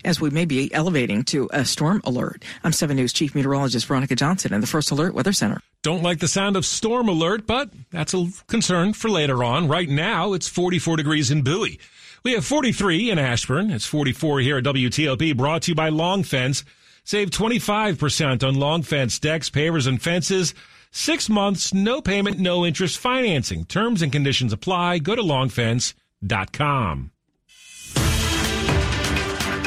as 0.05 0.19
we 0.19 0.29
may 0.29 0.45
be 0.45 0.73
elevating 0.73 1.23
to 1.25 1.49
a 1.51 1.65
storm 1.65 2.01
alert. 2.05 2.43
I'm 2.63 2.73
7 2.73 2.95
News 2.95 3.13
Chief 3.13 3.35
Meteorologist 3.35 3.85
Veronica 3.85 4.15
Johnson 4.15 4.53
in 4.53 4.61
the 4.61 4.67
First 4.67 4.91
Alert 4.91 5.13
Weather 5.13 5.33
Center. 5.33 5.61
Don't 5.83 6.03
like 6.03 6.19
the 6.19 6.27
sound 6.27 6.55
of 6.55 6.65
storm 6.65 7.09
alert, 7.09 7.47
but 7.47 7.71
that's 7.89 8.13
a 8.13 8.27
concern 8.47 8.93
for 8.93 9.09
later 9.09 9.43
on. 9.43 9.67
Right 9.67 9.89
now, 9.89 10.33
it's 10.33 10.47
44 10.47 10.97
degrees 10.97 11.31
in 11.31 11.41
Bowie. 11.41 11.79
We 12.23 12.33
have 12.33 12.45
43 12.45 13.09
in 13.09 13.17
Ashburn. 13.17 13.71
It's 13.71 13.87
44 13.87 14.41
here 14.41 14.57
at 14.59 14.63
WTOP, 14.63 15.35
brought 15.35 15.63
to 15.63 15.71
you 15.71 15.75
by 15.75 15.89
Long 15.89 16.21
Fence. 16.21 16.63
Save 17.03 17.31
25% 17.31 18.47
on 18.47 18.53
long 18.53 18.83
fence 18.83 19.17
decks, 19.17 19.49
pavers, 19.49 19.87
and 19.87 19.99
fences. 19.99 20.53
Six 20.91 21.29
months, 21.29 21.73
no 21.73 21.99
payment, 21.99 22.37
no 22.37 22.63
interest 22.63 22.99
financing. 22.99 23.65
Terms 23.65 24.03
and 24.03 24.11
conditions 24.11 24.53
apply. 24.53 24.99
Go 24.99 25.15
to 25.15 25.23
longfence.com. 25.23 27.11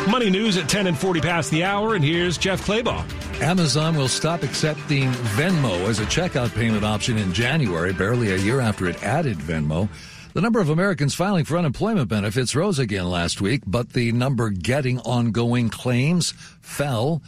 Money 0.09 0.31
news 0.31 0.57
at 0.57 0.69
10 0.69 0.87
and 0.87 0.99
40 0.99 1.21
past 1.23 1.51
the 1.51 1.65
hour, 1.65 1.97
and 1.97 2.05
here's 2.05 2.39
Jeff 2.39 2.65
Clabaugh. 2.65 3.05
Amazon 3.43 3.97
will 3.97 4.07
stop 4.07 4.45
accepting 4.45 5.11
Venmo 5.11 5.89
as 5.89 5.99
a 5.99 6.05
checkout 6.05 6.55
payment 6.55 6.85
option 6.85 7.19
in 7.19 7.33
January, 7.33 7.93
barely 7.93 8.33
a 8.33 8.37
year 8.37 8.61
after 8.61 8.87
it 8.87 9.03
added 9.03 9.39
Venmo. 9.39 9.89
The 10.35 10.41
number 10.41 10.61
of 10.61 10.69
Americans 10.69 11.15
filing 11.15 11.45
for 11.45 11.57
unemployment 11.57 12.09
benefits 12.09 12.57
rose 12.57 12.81
again 12.81 13.09
last 13.09 13.41
week, 13.41 13.63
but 13.69 13.93
the 13.93 14.11
number 14.11 14.51
getting 14.51 14.99
ongoing 14.99 15.69
claims 15.69 16.35
fell. 16.61 17.23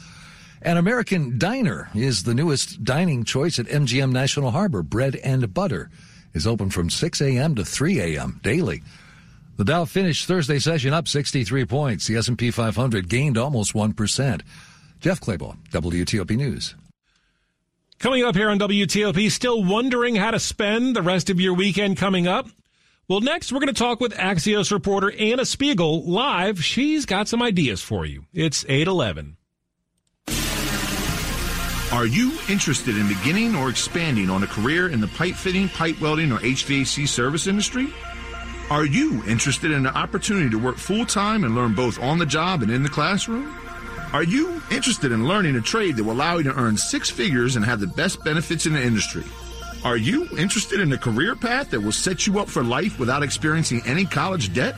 An 0.61 0.77
American 0.77 1.39
Diner 1.39 1.89
is 1.95 2.25
the 2.25 2.35
newest 2.35 2.83
dining 2.83 3.23
choice 3.23 3.61
at 3.61 3.67
MGM 3.67 4.11
National 4.11 4.51
Harbor. 4.51 4.83
Bread 4.83 5.15
and 5.23 5.55
Butter 5.55 5.89
is 6.35 6.49
open 6.49 6.69
from 6.69 6.91
6 6.91 7.21
a.m. 7.21 7.55
to 7.55 7.65
3 7.65 8.01
a.m. 8.01 8.41
daily. 8.43 8.83
The 9.57 9.65
Dow 9.65 9.85
finished 9.85 10.27
Thursday 10.27 10.59
session 10.59 10.93
up 10.93 11.07
63 11.07 11.65
points. 11.65 12.09
The 12.09 12.17
S&P 12.17 12.51
500 12.51 13.09
gained 13.09 13.39
almost 13.39 13.73
1%. 13.73 14.41
Jeff 14.99 15.21
Clabaugh, 15.21 15.57
WTOP 15.71 16.37
News. 16.37 16.75
Coming 18.01 18.25
up 18.25 18.35
here 18.35 18.51
on 18.51 18.59
WTOP, 18.59 19.31
still 19.31 19.63
wondering 19.63 20.17
how 20.17 20.33
to 20.33 20.41
spend 20.41 20.97
the 20.97 21.03
rest 21.03 21.31
of 21.31 21.39
your 21.39 21.55
weekend 21.55 21.99
coming 21.99 22.27
up? 22.27 22.49
Well, 23.09 23.21
next 23.21 23.53
we're 23.53 23.61
going 23.61 23.73
to 23.73 23.79
talk 23.79 24.01
with 24.01 24.15
Axios 24.15 24.73
reporter 24.73 25.13
Anna 25.13 25.45
Spiegel 25.45 26.03
live. 26.03 26.65
She's 26.65 27.07
got 27.07 27.29
some 27.29 27.41
ideas 27.41 27.81
for 27.81 28.05
you. 28.05 28.25
It's 28.35 28.65
811. 28.69 29.37
Are 31.93 32.07
you 32.07 32.33
interested 32.49 32.97
in 32.97 33.07
beginning 33.07 33.55
or 33.55 33.71
expanding 33.71 34.29
on 34.29 34.43
a 34.43 34.49
career 34.49 34.89
in 34.89 35.01
the 35.01 35.07
pipe 35.07 35.37
fitting, 35.37 35.69
pipe 35.69 36.01
welding, 36.01 36.33
or 36.33 36.39
HVAC 36.39 37.07
service 37.07 37.47
industry? 37.47 37.87
Are 38.71 38.85
you 38.85 39.23
interested 39.29 39.71
in 39.71 39.87
an 39.87 39.95
opportunity 39.95 40.51
to 40.51 40.59
work 40.59 40.77
full 40.77 41.07
time 41.07 41.45
and 41.45 41.55
learn 41.55 41.75
both 41.75 42.03
on 42.03 42.19
the 42.19 42.27
job 42.27 42.63
and 42.63 42.73
in 42.73 42.83
the 42.83 42.89
classroom? 42.89 43.57
Are 44.13 44.25
you 44.25 44.61
interested 44.73 45.13
in 45.13 45.29
learning 45.29 45.55
a 45.55 45.61
trade 45.61 45.95
that 45.95 46.03
will 46.03 46.15
allow 46.15 46.39
you 46.39 46.43
to 46.45 46.59
earn 46.59 46.77
six 46.77 47.09
figures 47.09 47.55
and 47.55 47.65
have 47.65 47.79
the 47.79 47.87
best 47.87 48.25
benefits 48.25 48.67
in 48.67 48.73
the 48.73 48.83
industry? 48.83 49.23
Are 49.87 49.97
you 49.97 50.29
interested 50.37 50.81
in 50.81 50.93
a 50.93 50.99
career 50.99 51.37
path 51.37 51.71
that 51.71 51.81
will 51.81 51.93
set 51.93 52.27
you 52.27 52.41
up 52.41 52.49
for 52.49 52.65
life 52.65 52.99
without 52.99 53.23
experiencing 53.23 53.83
any 53.87 54.05
college 54.05 54.53
debt? 54.53 54.75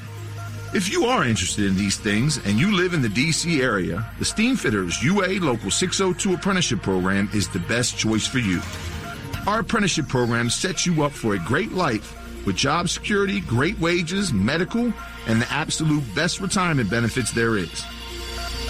If 0.75 0.93
you 0.93 1.07
are 1.07 1.25
interested 1.25 1.65
in 1.65 1.77
these 1.77 1.97
things 1.97 2.37
and 2.45 2.59
you 2.59 2.77
live 2.77 2.93
in 2.93 3.01
the 3.01 3.09
DC 3.09 3.63
area, 3.63 4.07
the 4.19 4.27
Steamfitters 4.27 5.03
UA 5.03 5.43
Local 5.43 5.71
602 5.71 6.35
Apprenticeship 6.35 6.83
Program 6.83 7.31
is 7.33 7.49
the 7.49 7.59
best 7.61 7.97
choice 7.97 8.27
for 8.27 8.39
you. 8.39 8.61
Our 9.47 9.61
apprenticeship 9.61 10.09
program 10.09 10.51
sets 10.51 10.85
you 10.85 11.03
up 11.03 11.13
for 11.13 11.35
a 11.35 11.39
great 11.39 11.73
life 11.73 12.15
with 12.45 12.57
job 12.57 12.91
security, 12.91 13.41
great 13.41 13.79
wages, 13.79 14.31
medical, 14.31 14.93
and 15.27 15.41
the 15.41 15.51
absolute 15.51 16.05
best 16.15 16.39
retirement 16.39 16.91
benefits 16.91 17.33
there 17.33 17.57
is. 17.57 17.83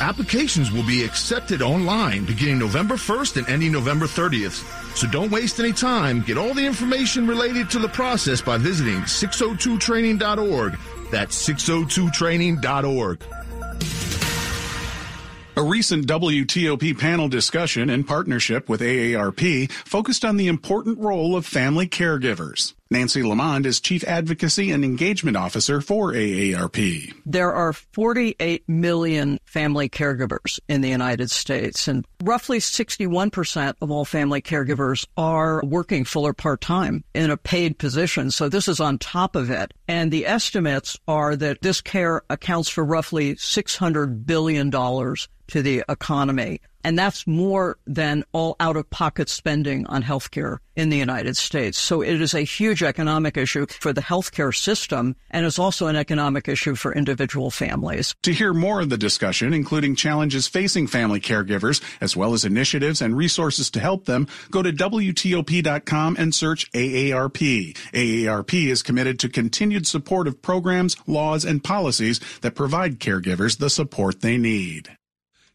Applications 0.00 0.71
will 0.71 0.87
be 0.87 1.02
accepted 1.02 1.61
online 1.61 2.25
beginning 2.25 2.59
November 2.59 2.95
1st 2.95 3.38
and 3.38 3.49
ending 3.49 3.73
November 3.73 4.07
30th. 4.07 4.62
So 4.97 5.09
don't 5.09 5.31
waste 5.31 5.59
any 5.59 5.73
time. 5.73 6.23
Get 6.23 6.38
all 6.38 6.55
the 6.55 6.64
information 6.64 7.26
related 7.26 7.69
to 7.71 7.81
the 7.81 7.88
process 7.88 8.40
by 8.40 8.59
visiting 8.59 9.00
602training.org. 9.00 10.78
That's 11.11 11.49
602training.org. 11.49 13.25
A 15.57 15.62
recent 15.62 16.07
WTOP 16.07 16.97
panel 16.97 17.26
discussion 17.28 17.90
in 17.90 18.05
partnership 18.05 18.69
with 18.69 18.81
AARP 18.81 19.69
focused 19.73 20.25
on 20.25 20.37
the 20.37 20.47
important 20.47 21.00
role 21.00 21.35
of 21.35 21.45
family 21.45 21.88
caregivers. 21.88 22.75
Nancy 22.90 23.23
Lamond 23.23 23.66
is 23.66 23.80
Chief 23.80 24.02
Advocacy 24.04 24.71
and 24.71 24.83
Engagement 24.83 25.37
Officer 25.37 25.83
for 25.83 26.14
AARP. 26.14 27.12
There 27.26 27.52
are 27.52 27.75
48 27.75 28.66
million 28.66 29.38
family 29.45 29.90
caregivers 29.90 30.59
in 30.68 30.80
the 30.80 30.88
United 30.88 31.30
States, 31.30 31.87
and 31.87 32.07
roughly 32.25 32.61
61% 32.61 33.75
of 33.83 33.90
all 33.90 34.07
family 34.07 34.40
caregivers 34.40 35.07
are 35.18 35.62
working 35.66 36.07
full 36.07 36.26
or 36.26 36.33
part 36.33 36.62
time 36.62 37.04
in 37.12 37.30
a 37.30 37.37
paid 37.37 37.78
position. 37.78 38.30
So 38.30 38.49
this 38.49 38.68
is 38.68 38.80
on 38.80 38.97
top 38.97 39.37
of 39.37 39.50
it. 39.50 39.75
And 39.87 40.11
the 40.11 40.26
estimates 40.26 40.99
are 41.07 41.37
that 41.37 41.61
this 41.61 41.83
care 41.83 42.23
accounts 42.30 42.71
for 42.71 42.87
roughly 42.87 43.35
$600 43.35 44.25
billion 44.25 44.71
to 44.71 45.62
the 45.62 45.85
economy. 45.90 46.61
And 46.88 46.99
that's 46.99 47.26
more 47.26 47.76
than 47.87 48.25
all 48.33 48.57
out 48.61 48.78
of 48.78 48.88
pocket 48.88 49.28
spending 49.28 49.85
on 49.88 50.02
healthcare 50.02 50.57
in 50.75 50.88
the 50.88 50.97
United 50.97 51.37
States. 51.37 51.76
So 51.76 52.00
it 52.00 52.18
is 52.18 52.33
a 52.33 52.40
huge 52.40 52.83
economic 52.83 53.37
issue 53.37 53.66
for 53.66 53.92
the 53.92 54.00
healthcare 54.00 54.57
system 54.57 55.14
and 55.30 55.45
is 55.45 55.59
also 55.59 55.88
an 55.88 55.97
economic 55.97 56.49
issue 56.49 56.75
for 56.75 56.95
individual 56.95 57.50
families. 57.50 58.14
To 58.23 58.33
hear 58.33 58.54
more 58.54 58.80
of 58.80 58.88
the 58.88 58.97
discussion, 58.97 59.52
including 59.52 59.97
challenges 59.97 60.49
facing 60.49 60.87
family 60.87 61.21
caregivers, 61.21 61.83
as 62.00 62.16
well 62.16 62.33
as 62.33 62.47
initiatives 62.47 63.02
and 63.02 63.14
resources 63.14 63.71
to 63.73 63.80
help 63.80 64.07
them, 64.07 64.26
go 64.50 64.62
to 64.62 64.73
WTOP.com 64.73 66.16
and 66.18 66.35
search 66.35 66.73
AARP. 66.73 67.76
AARP 67.92 68.66
is 68.66 68.83
committed 68.83 69.18
to 69.18 69.28
continued 69.28 69.87
support 69.87 70.26
of 70.26 70.40
programs, 70.40 70.97
laws, 71.07 71.45
and 71.45 71.62
policies 71.62 72.18
that 72.40 72.54
provide 72.54 72.99
caregivers 72.99 73.59
the 73.59 73.68
support 73.68 74.23
they 74.23 74.38
need. 74.38 74.97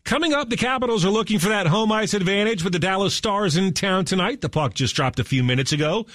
Coming 0.05 0.33
up, 0.33 0.49
the 0.49 0.57
Capitals 0.57 1.05
are 1.05 1.09
looking 1.09 1.39
for 1.39 1.47
that 1.49 1.65
home 1.65 1.91
ice 1.91 2.13
advantage 2.13 2.61
with 2.61 2.73
the 2.73 2.79
Dallas 2.79 3.15
Stars 3.15 3.55
in 3.55 3.73
town 3.73 4.03
tonight. 4.03 4.41
The 4.41 4.49
puck 4.49 4.73
just 4.73 4.95
dropped 4.95 5.19
a 5.19 5.23
few 5.23 5.43
minutes 5.43 5.71
ago. 5.71 6.05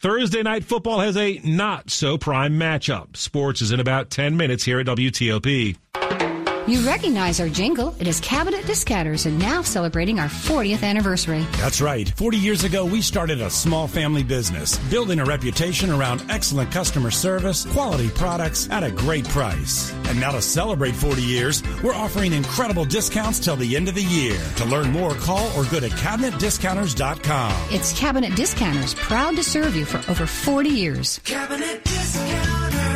Thursday 0.00 0.42
night 0.42 0.64
football 0.64 0.98
has 0.98 1.16
a 1.16 1.40
not 1.44 1.88
so 1.88 2.18
prime 2.18 2.58
matchup. 2.58 3.16
Sports 3.16 3.62
is 3.62 3.70
in 3.70 3.78
about 3.78 4.10
10 4.10 4.36
minutes 4.36 4.64
here 4.64 4.80
at 4.80 4.86
WTOP. 4.86 5.76
You 6.66 6.80
recognize 6.80 7.38
our 7.38 7.48
jingle. 7.48 7.94
It 8.00 8.08
is 8.08 8.18
Cabinet 8.18 8.66
Discounters 8.66 9.24
and 9.26 9.38
now 9.38 9.62
celebrating 9.62 10.18
our 10.18 10.26
40th 10.26 10.82
anniversary. 10.82 11.46
That's 11.58 11.80
right. 11.80 12.08
40 12.16 12.38
years 12.38 12.64
ago, 12.64 12.84
we 12.84 13.00
started 13.02 13.40
a 13.40 13.48
small 13.50 13.86
family 13.86 14.24
business, 14.24 14.76
building 14.90 15.20
a 15.20 15.24
reputation 15.24 15.90
around 15.90 16.24
excellent 16.28 16.72
customer 16.72 17.12
service, 17.12 17.64
quality 17.66 18.08
products 18.08 18.68
at 18.68 18.82
a 18.82 18.90
great 18.90 19.28
price. 19.28 19.92
And 20.08 20.18
now 20.18 20.32
to 20.32 20.42
celebrate 20.42 20.96
40 20.96 21.22
years, 21.22 21.62
we're 21.84 21.94
offering 21.94 22.32
incredible 22.32 22.84
discounts 22.84 23.38
till 23.38 23.54
the 23.54 23.76
end 23.76 23.88
of 23.88 23.94
the 23.94 24.02
year. 24.02 24.36
To 24.56 24.64
learn 24.64 24.90
more, 24.90 25.14
call 25.14 25.46
or 25.56 25.64
go 25.70 25.78
to 25.78 25.88
cabinetdiscounters.com. 25.88 27.68
It's 27.70 27.96
Cabinet 27.96 28.34
Discounters, 28.34 28.94
proud 28.94 29.36
to 29.36 29.44
serve 29.44 29.76
you 29.76 29.84
for 29.84 29.98
over 30.10 30.26
40 30.26 30.68
years. 30.68 31.20
Cabinet 31.22 31.84
discounters. 31.84 32.95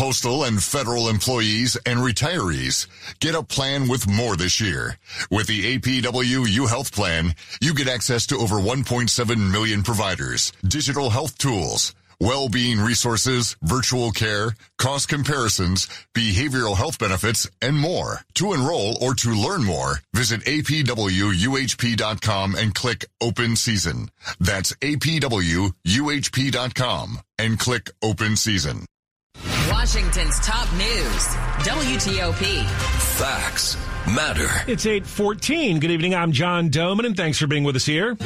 Postal 0.00 0.44
and 0.44 0.62
federal 0.62 1.10
employees 1.10 1.76
and 1.84 1.98
retirees 1.98 2.86
get 3.18 3.34
a 3.34 3.42
plan 3.42 3.86
with 3.86 4.08
more 4.08 4.34
this 4.34 4.58
year. 4.58 4.96
With 5.30 5.46
the 5.46 5.76
APWU 5.76 6.66
Health 6.70 6.94
Plan, 6.94 7.34
you 7.60 7.74
get 7.74 7.86
access 7.86 8.26
to 8.28 8.38
over 8.38 8.54
1.7 8.56 9.52
million 9.52 9.82
providers, 9.82 10.54
digital 10.66 11.10
health 11.10 11.36
tools, 11.36 11.94
well-being 12.18 12.80
resources, 12.80 13.58
virtual 13.60 14.10
care, 14.10 14.54
cost 14.78 15.10
comparisons, 15.10 15.86
behavioral 16.14 16.78
health 16.78 16.98
benefits, 16.98 17.46
and 17.60 17.76
more. 17.76 18.20
To 18.36 18.54
enroll 18.54 18.96
or 19.02 19.12
to 19.16 19.34
learn 19.34 19.64
more, 19.64 20.00
visit 20.14 20.40
apwuhp.com 20.46 20.94
and 22.54 22.74
click 22.74 23.04
Open 23.20 23.54
Season. 23.54 24.08
That's 24.38 24.72
apwuhp.com 24.76 25.68
and 27.38 27.58
click 27.58 27.90
Open 28.02 28.36
Season. 28.36 28.86
Washington's 29.70 30.38
top 30.40 30.70
news. 30.72 31.26
WTOP. 31.64 32.64
Facts 33.18 33.76
matter. 34.08 34.48
It's 34.66 34.84
814. 34.84 35.78
Good 35.78 35.92
evening. 35.92 36.14
I'm 36.14 36.32
John 36.32 36.70
Domen, 36.70 37.06
and 37.06 37.16
thanks 37.16 37.38
for 37.38 37.46
being 37.46 37.62
with 37.62 37.76
us 37.76 37.86
here. 37.86 38.16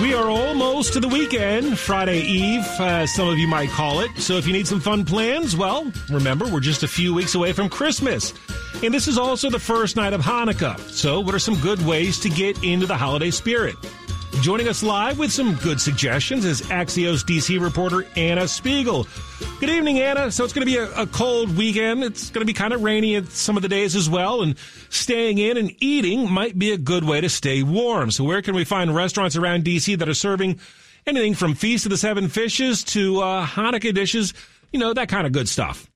We 0.00 0.14
are 0.14 0.28
almost 0.30 0.92
to 0.92 1.00
the 1.00 1.08
weekend, 1.08 1.78
Friday 1.78 2.20
Eve, 2.20 2.64
as 2.78 3.12
some 3.12 3.28
of 3.28 3.38
you 3.38 3.48
might 3.48 3.70
call 3.70 4.00
it. 4.00 4.10
So 4.18 4.34
if 4.34 4.46
you 4.46 4.52
need 4.52 4.68
some 4.68 4.80
fun 4.80 5.04
plans, 5.04 5.56
well, 5.56 5.90
remember, 6.08 6.46
we're 6.46 6.60
just 6.60 6.84
a 6.84 6.88
few 6.88 7.12
weeks 7.12 7.34
away 7.34 7.52
from 7.52 7.68
Christmas. 7.68 8.32
And 8.84 8.94
this 8.94 9.08
is 9.08 9.18
also 9.18 9.50
the 9.50 9.58
first 9.58 9.96
night 9.96 10.12
of 10.12 10.20
Hanukkah. 10.20 10.78
So 10.90 11.20
what 11.20 11.34
are 11.34 11.40
some 11.40 11.56
good 11.60 11.84
ways 11.84 12.20
to 12.20 12.28
get 12.28 12.62
into 12.62 12.86
the 12.86 12.96
holiday 12.96 13.30
spirit? 13.30 13.74
Joining 14.46 14.68
us 14.68 14.84
live 14.84 15.18
with 15.18 15.32
some 15.32 15.56
good 15.56 15.80
suggestions 15.80 16.44
is 16.44 16.62
Axios 16.62 17.24
DC 17.24 17.60
reporter 17.60 18.06
Anna 18.14 18.46
Spiegel. 18.46 19.08
Good 19.58 19.70
evening, 19.70 19.98
Anna. 19.98 20.30
So 20.30 20.44
it's 20.44 20.52
going 20.52 20.64
to 20.64 20.72
be 20.72 20.76
a, 20.76 20.88
a 21.02 21.04
cold 21.08 21.56
weekend. 21.56 22.04
It's 22.04 22.30
going 22.30 22.42
to 22.42 22.46
be 22.46 22.52
kind 22.52 22.72
of 22.72 22.84
rainy 22.84 23.20
some 23.24 23.56
of 23.56 23.64
the 23.64 23.68
days 23.68 23.96
as 23.96 24.08
well, 24.08 24.42
and 24.42 24.56
staying 24.88 25.38
in 25.38 25.56
and 25.56 25.72
eating 25.82 26.30
might 26.30 26.56
be 26.56 26.70
a 26.70 26.78
good 26.78 27.02
way 27.02 27.20
to 27.20 27.28
stay 27.28 27.64
warm. 27.64 28.12
So 28.12 28.22
where 28.22 28.40
can 28.40 28.54
we 28.54 28.62
find 28.62 28.94
restaurants 28.94 29.34
around 29.34 29.64
DC 29.64 29.98
that 29.98 30.08
are 30.08 30.14
serving 30.14 30.60
anything 31.08 31.34
from 31.34 31.56
Feast 31.56 31.84
of 31.86 31.90
the 31.90 31.98
Seven 31.98 32.28
Fishes 32.28 32.84
to 32.84 33.22
uh, 33.22 33.44
Hanukkah 33.44 33.92
dishes? 33.92 34.32
You 34.70 34.78
know, 34.78 34.94
that 34.94 35.08
kind 35.08 35.26
of 35.26 35.32
good 35.32 35.48
stuff. 35.48 35.90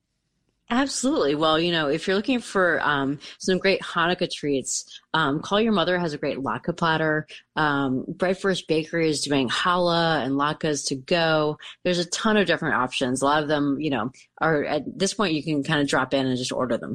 Absolutely. 0.73 1.35
Well, 1.35 1.59
you 1.59 1.73
know, 1.73 1.89
if 1.89 2.07
you're 2.07 2.15
looking 2.15 2.39
for 2.39 2.81
um, 2.83 3.19
some 3.39 3.59
great 3.59 3.83
Hanukkah 3.83 4.31
treats, 4.31 5.01
um, 5.13 5.41
Call 5.41 5.61
Your 5.61 5.73
Mother 5.73 5.99
has 5.99 6.13
a 6.13 6.19
great 6.19 6.39
latke 6.39 6.77
platter. 6.77 7.27
Um, 7.57 8.05
Bread 8.07 8.39
Furst 8.39 8.69
Bakery 8.69 9.11
is 9.11 9.23
doing 9.23 9.49
challah 9.49 10.25
and 10.25 10.35
latkes 10.35 10.87
to 10.87 10.95
go. 10.95 11.59
There's 11.83 11.99
a 11.99 12.05
ton 12.05 12.37
of 12.37 12.47
different 12.47 12.77
options. 12.77 13.21
A 13.21 13.25
lot 13.25 13.43
of 13.43 13.49
them, 13.49 13.81
you 13.81 13.91
know, 13.91 14.13
are 14.41 14.63
at 14.65 14.85
this 14.97 15.13
point 15.13 15.35
you 15.35 15.43
can 15.43 15.65
kind 15.65 15.81
of 15.81 15.89
drop 15.89 16.15
in 16.15 16.25
and 16.25 16.39
just 16.39 16.53
order 16.53 16.79
them. 16.79 16.95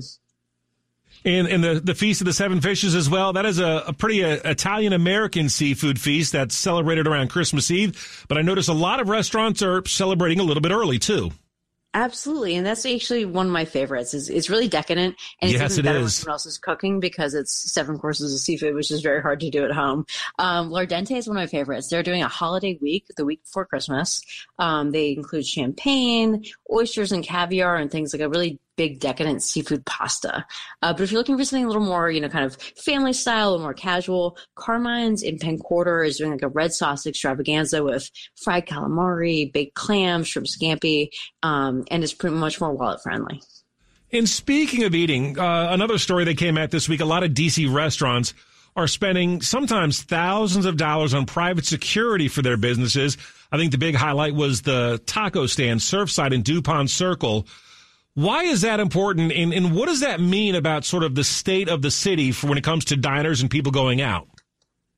And, 1.26 1.48
and 1.48 1.62
the, 1.62 1.82
the 1.82 1.96
Feast 1.96 2.22
of 2.22 2.26
the 2.26 2.34
Seven 2.34 2.62
Fishes 2.62 2.96
as 2.96 3.10
well. 3.10 3.34
That 3.34 3.46
is 3.46 3.60
a, 3.60 3.84
a 3.88 3.94
pretty 3.94 4.24
uh, 4.24 4.38
Italian 4.46 4.94
American 4.94 5.50
seafood 5.50 6.00
feast 6.00 6.32
that's 6.32 6.56
celebrated 6.56 7.08
around 7.08 7.30
Christmas 7.30 7.70
Eve. 7.72 8.26
But 8.30 8.38
I 8.38 8.42
notice 8.42 8.70
a 8.70 8.74
lot 8.74 9.02
of 9.02 9.10
restaurants 9.10 9.62
are 9.62 9.84
celebrating 9.86 10.40
a 10.40 10.44
little 10.44 10.62
bit 10.62 10.72
early 10.72 10.98
too. 10.98 11.32
Absolutely, 11.96 12.58
and 12.58 12.66
that's 12.66 12.86
actually 12.86 13.24
one 13.24 13.46
of 13.46 13.54
my 13.54 13.64
favorites. 13.64 14.14
is 14.14 14.30
it's 14.30 14.50
really 14.50 14.68
decadent, 14.68 15.16
and 15.42 15.50
it's 15.50 15.62
Yes, 15.62 15.72
even 15.72 15.86
it 15.86 15.88
better 15.88 16.00
when 16.00 16.08
is. 16.08 16.16
someone 16.16 16.34
else 16.34 16.46
is 16.46 16.58
cooking 16.58 17.00
because 17.00 17.34
it's 17.34 17.72
seven 17.72 17.98
courses 17.98 18.34
of 18.34 18.40
seafood, 18.42 18.76
which 18.76 18.92
is 18.92 19.02
very 19.02 19.22
hard 19.22 19.40
to 19.40 19.50
do 19.50 19.64
at 19.64 19.72
home. 19.72 20.06
Um, 20.38 20.70
L'Ardente 20.74 21.16
is 21.16 21.26
one 21.26 21.38
of 21.38 21.42
my 21.42 21.48
favorites. 21.48 21.88
They're 21.88 22.04
doing 22.04 22.22
a 22.22 22.28
holiday 22.28 22.78
week, 22.82 23.06
the 23.16 23.24
week 23.24 23.44
before 23.44 23.66
Christmas. 23.66 24.22
Um, 24.60 24.92
they 24.92 25.14
include 25.14 25.46
champagne, 25.48 26.44
oysters, 26.70 27.14
and 27.14 27.24
caviar, 27.24 27.78
and 27.78 27.90
things 27.90 28.12
like 28.12 28.22
a 28.22 28.28
really 28.28 28.60
big 28.76 29.00
decadent 29.00 29.44
seafood 29.44 29.86
pasta. 29.86 30.46
Uh, 30.82 30.94
but 30.94 31.02
if 31.02 31.12
you're 31.12 31.20
looking 31.20 31.38
for 31.38 31.46
something 31.46 31.66
a 31.66 31.68
little 31.68 31.84
more, 31.84 32.10
you 32.10 32.22
know, 32.22 32.30
kind 32.30 32.46
of 32.46 32.56
family 32.56 33.14
style, 33.14 33.56
or 33.56 33.60
more 33.60 33.74
casual, 33.74 34.38
Carmine's 34.56 35.24
in 35.24 35.38
Penn 35.38 35.58
Quarter 35.58 36.04
is 36.04 36.18
doing 36.18 36.32
like 36.32 36.42
a 36.42 36.48
red 36.48 36.74
sauce 36.74 37.06
extravaganza 37.06 37.84
with 37.84 38.10
fried 38.36 38.66
calamari, 38.66 39.52
baked 39.52 39.76
clams, 39.76 40.28
shrimp 40.28 40.48
scampi, 40.48 41.10
um, 41.44 41.84
and 41.90 42.04
it's 42.04 42.14
pretty 42.14 42.36
much 42.36 42.60
more 42.60 42.74
wallet 42.74 43.02
friendly. 43.02 43.42
And 44.12 44.30
speaking 44.30 44.84
of 44.84 44.96
eating, 44.96 45.38
uh, 45.38 45.70
another 45.72 45.98
story 45.98 46.24
that 46.26 46.38
came 46.38 46.58
out 46.58 46.72
this 46.72 46.88
week, 46.88 47.02
a 47.02 47.06
lot 47.06 47.24
of 47.24 47.32
DC 47.32 47.74
restaurants 47.74 48.34
are 48.76 48.88
spending 48.88 49.42
sometimes 49.42 50.04
thousands 50.04 50.66
of 50.66 50.78
dollars 50.78 51.14
on 51.14 51.26
private 51.26 51.66
security 51.66 52.28
for 52.28 52.42
their 52.42 52.58
businesses. 52.58 53.18
I 53.52 53.58
think 53.58 53.72
the 53.72 53.78
big 53.78 53.96
highlight 53.96 54.36
was 54.36 54.62
the 54.62 55.02
taco 55.06 55.46
stand 55.46 55.80
Surfside 55.80 56.34
in 56.34 56.42
DuPont 56.42 56.90
Circle. 56.90 57.48
Why 58.16 58.44
is 58.44 58.62
that 58.62 58.80
important? 58.80 59.34
And, 59.34 59.54
and 59.54 59.76
what 59.76 59.88
does 59.88 60.00
that 60.00 60.22
mean 60.22 60.56
about 60.56 60.86
sort 60.86 61.04
of 61.04 61.16
the 61.16 61.24
state 61.26 61.68
of 61.68 61.82
the 61.82 61.92
city 61.92 62.32
for 62.32 62.48
when 62.48 62.58
it 62.58 62.64
comes 62.64 62.86
to 62.86 62.96
diners 62.96 63.42
and 63.42 63.52
people 63.52 63.74
going 63.74 64.02
out? 64.02 64.30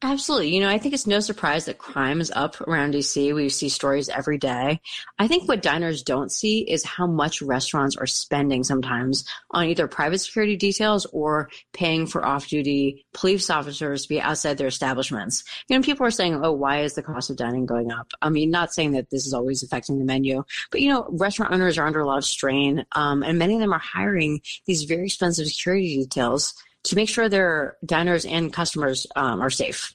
Absolutely. 0.03 0.53
You 0.53 0.61
know, 0.61 0.69
I 0.69 0.77
think 0.77 0.93
it's 0.93 1.07
no 1.07 1.19
surprise 1.19 1.65
that 1.65 1.79
crime 1.79 2.21
is 2.21 2.29
up 2.29 2.61
around 2.61 2.93
DC. 2.93 3.33
We 3.33 3.49
see 3.49 3.67
stories 3.67 4.09
every 4.09 4.37
day. 4.37 4.79
I 5.17 5.27
think 5.27 5.47
what 5.47 5.63
diners 5.63 6.03
don't 6.03 6.31
see 6.31 6.59
is 6.59 6.85
how 6.85 7.07
much 7.07 7.41
restaurants 7.41 7.95
are 7.95 8.05
spending 8.05 8.63
sometimes 8.63 9.25
on 9.49 9.65
either 9.65 9.87
private 9.87 10.19
security 10.19 10.55
details 10.55 11.07
or 11.07 11.49
paying 11.73 12.05
for 12.05 12.23
off 12.23 12.47
duty 12.47 13.07
police 13.11 13.49
officers 13.49 14.03
to 14.03 14.09
be 14.09 14.21
outside 14.21 14.59
their 14.59 14.67
establishments. 14.67 15.43
You 15.67 15.75
know, 15.75 15.81
people 15.81 16.05
are 16.05 16.11
saying, 16.11 16.45
oh, 16.45 16.51
why 16.51 16.81
is 16.81 16.93
the 16.93 17.01
cost 17.01 17.31
of 17.31 17.37
dining 17.37 17.65
going 17.65 17.91
up? 17.91 18.11
I 18.21 18.29
mean, 18.29 18.51
not 18.51 18.71
saying 18.71 18.91
that 18.91 19.09
this 19.09 19.25
is 19.25 19.33
always 19.33 19.63
affecting 19.63 19.97
the 19.97 20.05
menu, 20.05 20.43
but 20.69 20.79
you 20.79 20.89
know, 20.89 21.07
restaurant 21.09 21.53
owners 21.53 21.79
are 21.79 21.87
under 21.87 22.01
a 22.01 22.05
lot 22.05 22.19
of 22.19 22.25
strain, 22.25 22.85
um, 22.91 23.23
and 23.23 23.39
many 23.39 23.55
of 23.55 23.61
them 23.61 23.73
are 23.73 23.79
hiring 23.79 24.41
these 24.67 24.83
very 24.83 25.05
expensive 25.05 25.47
security 25.47 25.97
details 25.97 26.53
to 26.87 26.95
make 26.95 27.09
sure 27.09 27.29
their 27.29 27.77
diners 27.85 28.25
and 28.25 28.51
customers 28.51 29.07
um, 29.15 29.41
are 29.41 29.49
safe. 29.49 29.93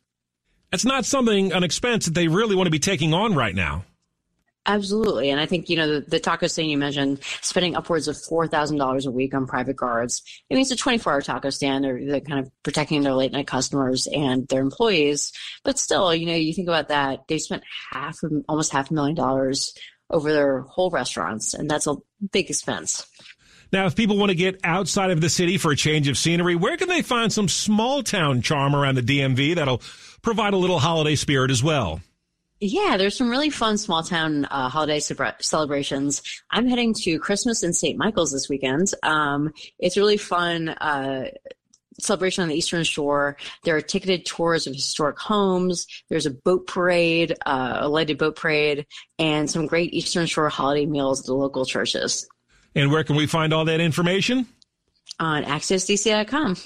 That's 0.70 0.84
not 0.84 1.04
something, 1.04 1.52
an 1.52 1.64
expense 1.64 2.06
that 2.06 2.14
they 2.14 2.28
really 2.28 2.56
want 2.56 2.66
to 2.66 2.70
be 2.70 2.78
taking 2.78 3.12
on 3.12 3.34
right 3.34 3.54
now. 3.54 3.84
Absolutely. 4.64 5.30
And 5.30 5.40
I 5.40 5.46
think, 5.46 5.68
you 5.68 5.76
know, 5.76 5.94
the, 5.94 6.00
the 6.02 6.20
taco 6.20 6.46
stand 6.46 6.70
you 6.70 6.78
mentioned, 6.78 7.18
spending 7.40 7.74
upwards 7.74 8.06
of 8.06 8.14
$4,000 8.14 9.06
a 9.06 9.10
week 9.10 9.34
on 9.34 9.46
private 9.46 9.76
guards. 9.76 10.22
I 10.50 10.54
mean, 10.54 10.62
it's 10.62 10.70
a 10.70 10.76
24 10.76 11.12
hour 11.12 11.20
taco 11.20 11.50
stand. 11.50 11.84
They're, 11.84 12.00
they're 12.04 12.20
kind 12.20 12.38
of 12.38 12.50
protecting 12.62 13.02
their 13.02 13.14
late 13.14 13.32
night 13.32 13.48
customers 13.48 14.06
and 14.06 14.46
their 14.48 14.60
employees. 14.60 15.32
But 15.64 15.80
still, 15.80 16.14
you 16.14 16.26
know, 16.26 16.34
you 16.34 16.54
think 16.54 16.68
about 16.68 16.88
that, 16.88 17.26
they 17.26 17.38
spent 17.38 17.64
half, 17.90 18.22
of- 18.22 18.44
almost 18.48 18.72
half 18.72 18.90
a 18.90 18.94
million 18.94 19.16
dollars 19.16 19.74
over 20.10 20.32
their 20.32 20.60
whole 20.60 20.90
restaurants. 20.90 21.54
And 21.54 21.68
that's 21.68 21.88
a 21.88 21.96
big 22.30 22.48
expense. 22.48 23.04
Now, 23.72 23.86
if 23.86 23.96
people 23.96 24.18
want 24.18 24.28
to 24.28 24.36
get 24.36 24.60
outside 24.64 25.10
of 25.10 25.22
the 25.22 25.30
city 25.30 25.56
for 25.56 25.72
a 25.72 25.76
change 25.76 26.06
of 26.06 26.18
scenery, 26.18 26.54
where 26.54 26.76
can 26.76 26.88
they 26.88 27.00
find 27.00 27.32
some 27.32 27.48
small 27.48 28.02
town 28.02 28.42
charm 28.42 28.76
around 28.76 28.96
the 28.96 29.02
DMV 29.02 29.54
that'll 29.54 29.80
provide 30.20 30.52
a 30.52 30.58
little 30.58 30.78
holiday 30.78 31.14
spirit 31.14 31.50
as 31.50 31.62
well? 31.62 32.02
Yeah, 32.60 32.96
there's 32.98 33.16
some 33.16 33.30
really 33.30 33.50
fun 33.50 33.78
small 33.78 34.02
town 34.02 34.44
uh, 34.44 34.68
holiday 34.68 35.00
celebra- 35.00 35.42
celebrations. 35.42 36.22
I'm 36.50 36.68
heading 36.68 36.92
to 37.00 37.18
Christmas 37.18 37.62
in 37.62 37.72
St. 37.72 37.98
Michael's 37.98 38.30
this 38.30 38.48
weekend. 38.48 38.92
Um, 39.02 39.52
it's 39.78 39.96
a 39.96 40.00
really 40.00 40.18
fun 40.18 40.68
uh, 40.68 41.30
celebration 41.98 42.42
on 42.42 42.50
the 42.50 42.54
Eastern 42.54 42.84
Shore. 42.84 43.38
There 43.64 43.74
are 43.74 43.80
ticketed 43.80 44.26
tours 44.26 44.66
of 44.66 44.74
historic 44.74 45.18
homes. 45.18 45.86
There's 46.10 46.26
a 46.26 46.30
boat 46.30 46.66
parade, 46.66 47.34
uh, 47.46 47.78
a 47.80 47.88
lighted 47.88 48.18
boat 48.18 48.36
parade, 48.36 48.86
and 49.18 49.50
some 49.50 49.66
great 49.66 49.94
Eastern 49.94 50.26
Shore 50.26 50.50
holiday 50.50 50.84
meals 50.84 51.20
at 51.20 51.26
the 51.26 51.34
local 51.34 51.64
churches 51.64 52.28
And 52.74 52.90
where 52.90 53.04
can 53.04 53.16
we 53.16 53.26
find 53.26 53.52
all 53.52 53.64
that 53.66 53.80
information? 53.80 54.46
on 55.22 55.44
AxiosDC.com. 55.44 56.56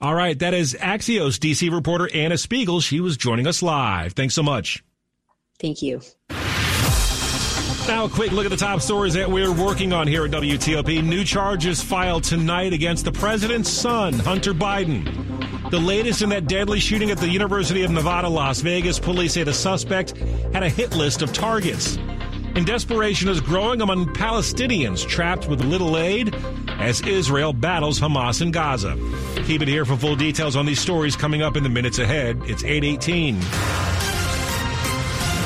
All 0.00 0.14
right, 0.14 0.38
that 0.38 0.54
is 0.54 0.74
Axios 0.74 1.38
DC 1.38 1.72
reporter 1.72 2.08
Anna 2.14 2.36
Spiegel. 2.36 2.80
She 2.80 3.00
was 3.00 3.16
joining 3.16 3.46
us 3.46 3.62
live. 3.62 4.12
Thanks 4.12 4.34
so 4.34 4.42
much. 4.42 4.84
Thank 5.58 5.80
you. 5.80 6.00
Now, 7.88 8.04
a 8.04 8.08
quick 8.08 8.32
look 8.32 8.44
at 8.44 8.50
the 8.50 8.56
top 8.56 8.80
stories 8.80 9.14
that 9.14 9.30
we're 9.30 9.52
working 9.52 9.92
on 9.92 10.06
here 10.06 10.24
at 10.24 10.32
WTOP. 10.32 11.04
New 11.04 11.24
charges 11.24 11.80
filed 11.80 12.24
tonight 12.24 12.72
against 12.72 13.04
the 13.04 13.12
president's 13.12 13.70
son, 13.70 14.12
Hunter 14.14 14.52
Biden. 14.52 15.70
The 15.70 15.78
latest 15.78 16.20
in 16.20 16.28
that 16.30 16.46
deadly 16.46 16.80
shooting 16.80 17.10
at 17.10 17.18
the 17.18 17.28
University 17.28 17.84
of 17.84 17.90
Nevada, 17.90 18.28
Las 18.28 18.60
Vegas. 18.60 18.98
Police 18.98 19.34
say 19.34 19.44
the 19.44 19.52
suspect 19.54 20.16
had 20.52 20.62
a 20.62 20.68
hit 20.68 20.94
list 20.96 21.22
of 21.22 21.32
targets. 21.32 21.96
And 22.56 22.64
desperation 22.64 23.28
is 23.28 23.38
growing 23.38 23.82
among 23.82 24.06
Palestinians 24.14 25.06
trapped 25.06 25.46
with 25.46 25.62
little 25.62 25.98
aid 25.98 26.34
as 26.78 27.02
Israel 27.02 27.52
battles 27.52 28.00
Hamas 28.00 28.40
in 28.40 28.50
Gaza. 28.50 28.96
Keep 29.44 29.60
it 29.60 29.68
here 29.68 29.84
for 29.84 29.94
full 29.94 30.16
details 30.16 30.56
on 30.56 30.64
these 30.64 30.80
stories 30.80 31.16
coming 31.16 31.42
up 31.42 31.58
in 31.58 31.62
the 31.62 31.68
minutes 31.68 31.98
ahead. 31.98 32.40
It's 32.46 32.64
818. 32.64 33.38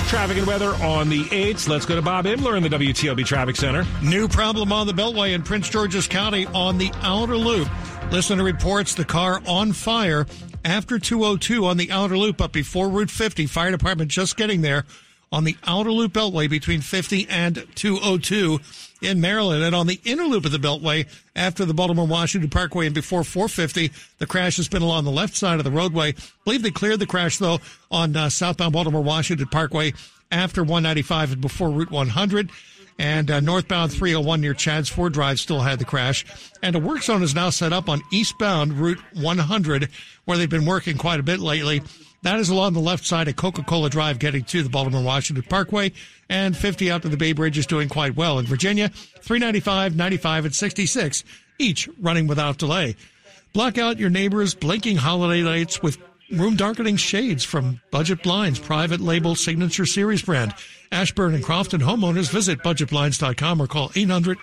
Traffic 0.09 0.38
and 0.38 0.46
weather 0.46 0.70
on 0.85 1.09
the 1.09 1.25
8th. 1.25 1.68
Let's 1.68 1.85
go 1.85 1.96
to 1.96 2.03
Bob 2.03 2.27
Imler 2.27 2.57
in 2.57 2.62
the 2.62 2.68
WTOP 2.68 3.27
Traffic 3.27 3.57
Center. 3.57 3.85
New 4.05 4.29
problem 4.29 4.73
on 4.73 4.87
the 4.87 4.92
Beltway 4.92 5.35
in 5.35 5.42
Prince 5.42 5.68
George's 5.68 6.07
County 6.07 6.46
on 6.46 6.79
the 6.79 6.92
outer 7.03 7.37
loop. 7.37 7.68
Listener 8.12 8.44
reports 8.44 8.94
the 8.94 9.05
car 9.05 9.42
on 9.49 9.73
fire 9.73 10.27
after 10.64 11.01
202 11.01 11.64
on 11.64 11.77
the 11.77 11.90
outer 11.90 12.16
loop, 12.16 12.37
but 12.37 12.53
before 12.53 12.88
Route 12.88 13.11
50. 13.11 13.46
Fire 13.46 13.73
department 13.73 14.12
just 14.12 14.37
getting 14.37 14.61
there 14.61 14.85
on 15.33 15.45
the 15.45 15.57
outer 15.66 15.93
loop 15.93 16.12
beltway 16.12 16.49
between 16.49 16.81
50 16.81 17.29
and 17.29 17.66
202 17.75 18.59
in 19.01 19.21
Maryland. 19.21 19.62
And 19.62 19.75
on 19.75 19.87
the 19.87 20.01
inner 20.05 20.25
loop 20.25 20.45
of 20.45 20.53
the 20.53 20.59
beltway 20.59 21.07
after 21.37 21.64
the 21.64 21.75
Baltimore 21.75 22.07
Washington 22.07 22.51
Parkway 22.51 22.87
and 22.87 22.95
before 22.95 23.25
450, 23.25 23.93
the 24.19 24.27
crash 24.27 24.57
has 24.57 24.69
been 24.69 24.83
along 24.83 25.05
the 25.05 25.11
left 25.11 25.37
side 25.37 25.59
of 25.59 25.64
the 25.64 25.71
roadway. 25.71 26.11
I 26.11 26.14
believe 26.45 26.62
they 26.62 26.71
cleared 26.71 26.99
the 26.99 27.07
crash 27.07 27.38
though 27.38 27.61
on 27.90 28.16
uh, 28.16 28.29
southbound 28.29 28.73
Baltimore 28.73 29.03
Washington 29.03 29.47
Parkway 29.47 29.93
after 30.31 30.62
195 30.62 31.33
and 31.33 31.40
before 31.40 31.71
Route 31.71 31.90
100. 31.90 32.51
And 32.99 33.31
uh, 33.31 33.40
northbound 33.40 33.93
301 33.93 34.43
near 34.43 34.53
Chadds 34.53 34.90
Ford 34.90 35.14
Drive 35.14 35.40
still 35.40 35.61
had 35.61 35.79
the 35.79 35.87
crash. 35.87 36.27
And 36.62 36.77
a 36.77 36.79
work 36.79 37.03
zone 37.03 37.23
is 37.23 37.35
now 37.35 37.49
set 37.49 37.73
up 37.73 37.88
on 37.88 38.03
eastbound 38.12 38.75
Route 38.75 39.01
100, 39.14 39.88
where 40.27 40.37
they've 40.37 40.51
been 40.51 40.66
working 40.66 40.99
quite 40.99 41.19
a 41.19 41.23
bit 41.23 41.40
lately. 41.40 41.81
That 42.22 42.38
is 42.38 42.50
along 42.50 42.74
the 42.74 42.80
left 42.80 43.06
side 43.06 43.28
of 43.28 43.37
Coca-Cola 43.37 43.88
Drive 43.88 44.18
getting 44.18 44.44
to 44.44 44.62
the 44.62 44.68
Baltimore 44.68 45.02
Washington 45.02 45.44
Parkway 45.48 45.92
and 46.28 46.56
50 46.56 46.90
out 46.90 47.02
to 47.02 47.09
the 47.09 47.16
Bay 47.16 47.33
Bridge 47.33 47.56
is 47.56 47.66
doing 47.66 47.88
quite 47.88 48.14
well. 48.14 48.38
In 48.38 48.46
Virginia, 48.46 48.88
395, 48.88 49.96
95, 49.96 50.44
and 50.44 50.54
66, 50.54 51.24
each 51.59 51.88
running 51.98 52.26
without 52.26 52.59
delay. 52.59 52.94
Block 53.52 53.78
out 53.78 53.98
your 53.98 54.11
neighbor's 54.11 54.54
blinking 54.54 54.96
holiday 54.96 55.42
lights 55.42 55.83
with 55.83 55.98
room 56.30 56.56
darkening 56.56 56.96
shades 56.96 57.42
from 57.42 57.80
Budget 57.90 58.22
Blinds, 58.22 58.59
private 58.59 59.00
label 59.00 59.35
signature 59.35 59.87
series 59.87 60.22
brand. 60.22 60.54
Ashburn 60.92 61.35
and 61.35 61.42
Crofton 61.42 61.80
homeowners 61.80 62.30
visit 62.30 62.61
budgetblinds.com 62.61 63.61
or 63.62 63.66
call 63.66 63.90
800 63.94 64.38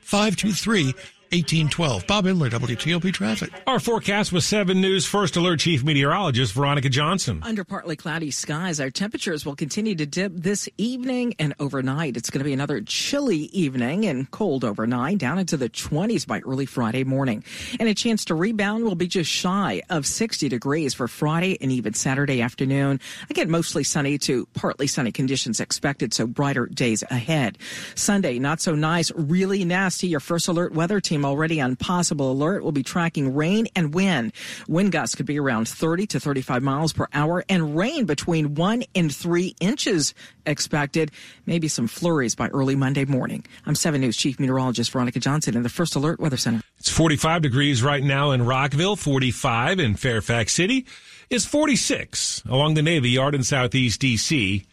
523 0.00 0.94
1812. 1.32 2.06
Bob 2.06 2.24
Imler, 2.24 2.50
WTOP 2.50 3.12
Traffic. 3.12 3.50
Our 3.66 3.80
forecast 3.80 4.32
was 4.32 4.44
7 4.44 4.80
News 4.80 5.06
First 5.06 5.36
Alert 5.36 5.60
Chief 5.60 5.84
Meteorologist 5.84 6.52
Veronica 6.52 6.88
Johnson. 6.88 7.40
Under 7.42 7.64
partly 7.64 7.96
cloudy 7.96 8.30
skies, 8.30 8.80
our 8.80 8.90
temperatures 8.90 9.44
will 9.44 9.56
continue 9.56 9.94
to 9.94 10.06
dip 10.06 10.32
this 10.34 10.68
evening 10.78 11.34
and 11.38 11.54
overnight. 11.58 12.16
It's 12.16 12.30
going 12.30 12.40
to 12.40 12.44
be 12.44 12.52
another 12.52 12.80
chilly 12.80 13.50
evening 13.52 14.06
and 14.06 14.30
cold 14.30 14.64
overnight, 14.64 15.18
down 15.18 15.38
into 15.38 15.56
the 15.56 15.68
20s 15.68 16.26
by 16.26 16.40
early 16.40 16.66
Friday 16.66 17.04
morning. 17.04 17.44
And 17.80 17.88
a 17.88 17.94
chance 17.94 18.24
to 18.26 18.34
rebound 18.34 18.84
will 18.84 18.94
be 18.94 19.06
just 19.06 19.30
shy 19.30 19.82
of 19.90 20.06
60 20.06 20.48
degrees 20.48 20.94
for 20.94 21.08
Friday 21.08 21.58
and 21.60 21.72
even 21.72 21.94
Saturday 21.94 22.42
afternoon. 22.42 23.00
Again, 23.30 23.50
mostly 23.50 23.84
sunny 23.84 24.18
to 24.18 24.46
partly 24.54 24.86
sunny 24.86 25.12
conditions 25.12 25.60
expected, 25.60 26.14
so 26.14 26.26
brighter 26.26 26.66
days 26.66 27.02
ahead. 27.10 27.58
Sunday, 27.94 28.38
not 28.38 28.60
so 28.60 28.74
nice, 28.74 29.10
really 29.12 29.64
nasty. 29.64 30.08
Your 30.08 30.20
first 30.20 30.48
alert 30.48 30.72
weather 30.72 31.00
team 31.00 31.15
already 31.24 31.60
on 31.60 31.76
possible 31.76 32.32
alert. 32.32 32.62
We'll 32.62 32.72
be 32.72 32.82
tracking 32.82 33.34
rain 33.34 33.68
and 33.74 33.94
wind. 33.94 34.32
Wind 34.68 34.92
gusts 34.92 35.14
could 35.14 35.26
be 35.26 35.38
around 35.38 35.68
30 35.68 36.06
to 36.08 36.20
35 36.20 36.62
miles 36.62 36.92
per 36.92 37.06
hour 37.12 37.44
and 37.48 37.76
rain 37.76 38.04
between 38.04 38.54
one 38.54 38.84
and 38.94 39.14
three 39.14 39.54
inches 39.60 40.14
expected. 40.44 41.10
Maybe 41.46 41.68
some 41.68 41.86
flurries 41.86 42.34
by 42.34 42.48
early 42.48 42.76
Monday 42.76 43.04
morning. 43.04 43.44
I'm 43.64 43.74
7 43.74 44.00
News 44.00 44.16
Chief 44.16 44.38
Meteorologist 44.38 44.90
Veronica 44.90 45.20
Johnson 45.20 45.56
in 45.56 45.62
the 45.62 45.68
First 45.68 45.96
Alert 45.96 46.20
Weather 46.20 46.36
Center. 46.36 46.62
It's 46.78 46.90
45 46.90 47.42
degrees 47.42 47.82
right 47.82 48.02
now 48.02 48.32
in 48.32 48.44
Rockville, 48.44 48.96
45 48.96 49.80
in 49.80 49.94
Fairfax 49.96 50.52
City. 50.52 50.86
It's 51.30 51.44
46 51.44 52.42
along 52.48 52.74
the 52.74 52.82
Navy 52.82 53.10
Yard 53.10 53.34
in 53.34 53.42
Southeast 53.42 54.00
D.C. 54.00 54.64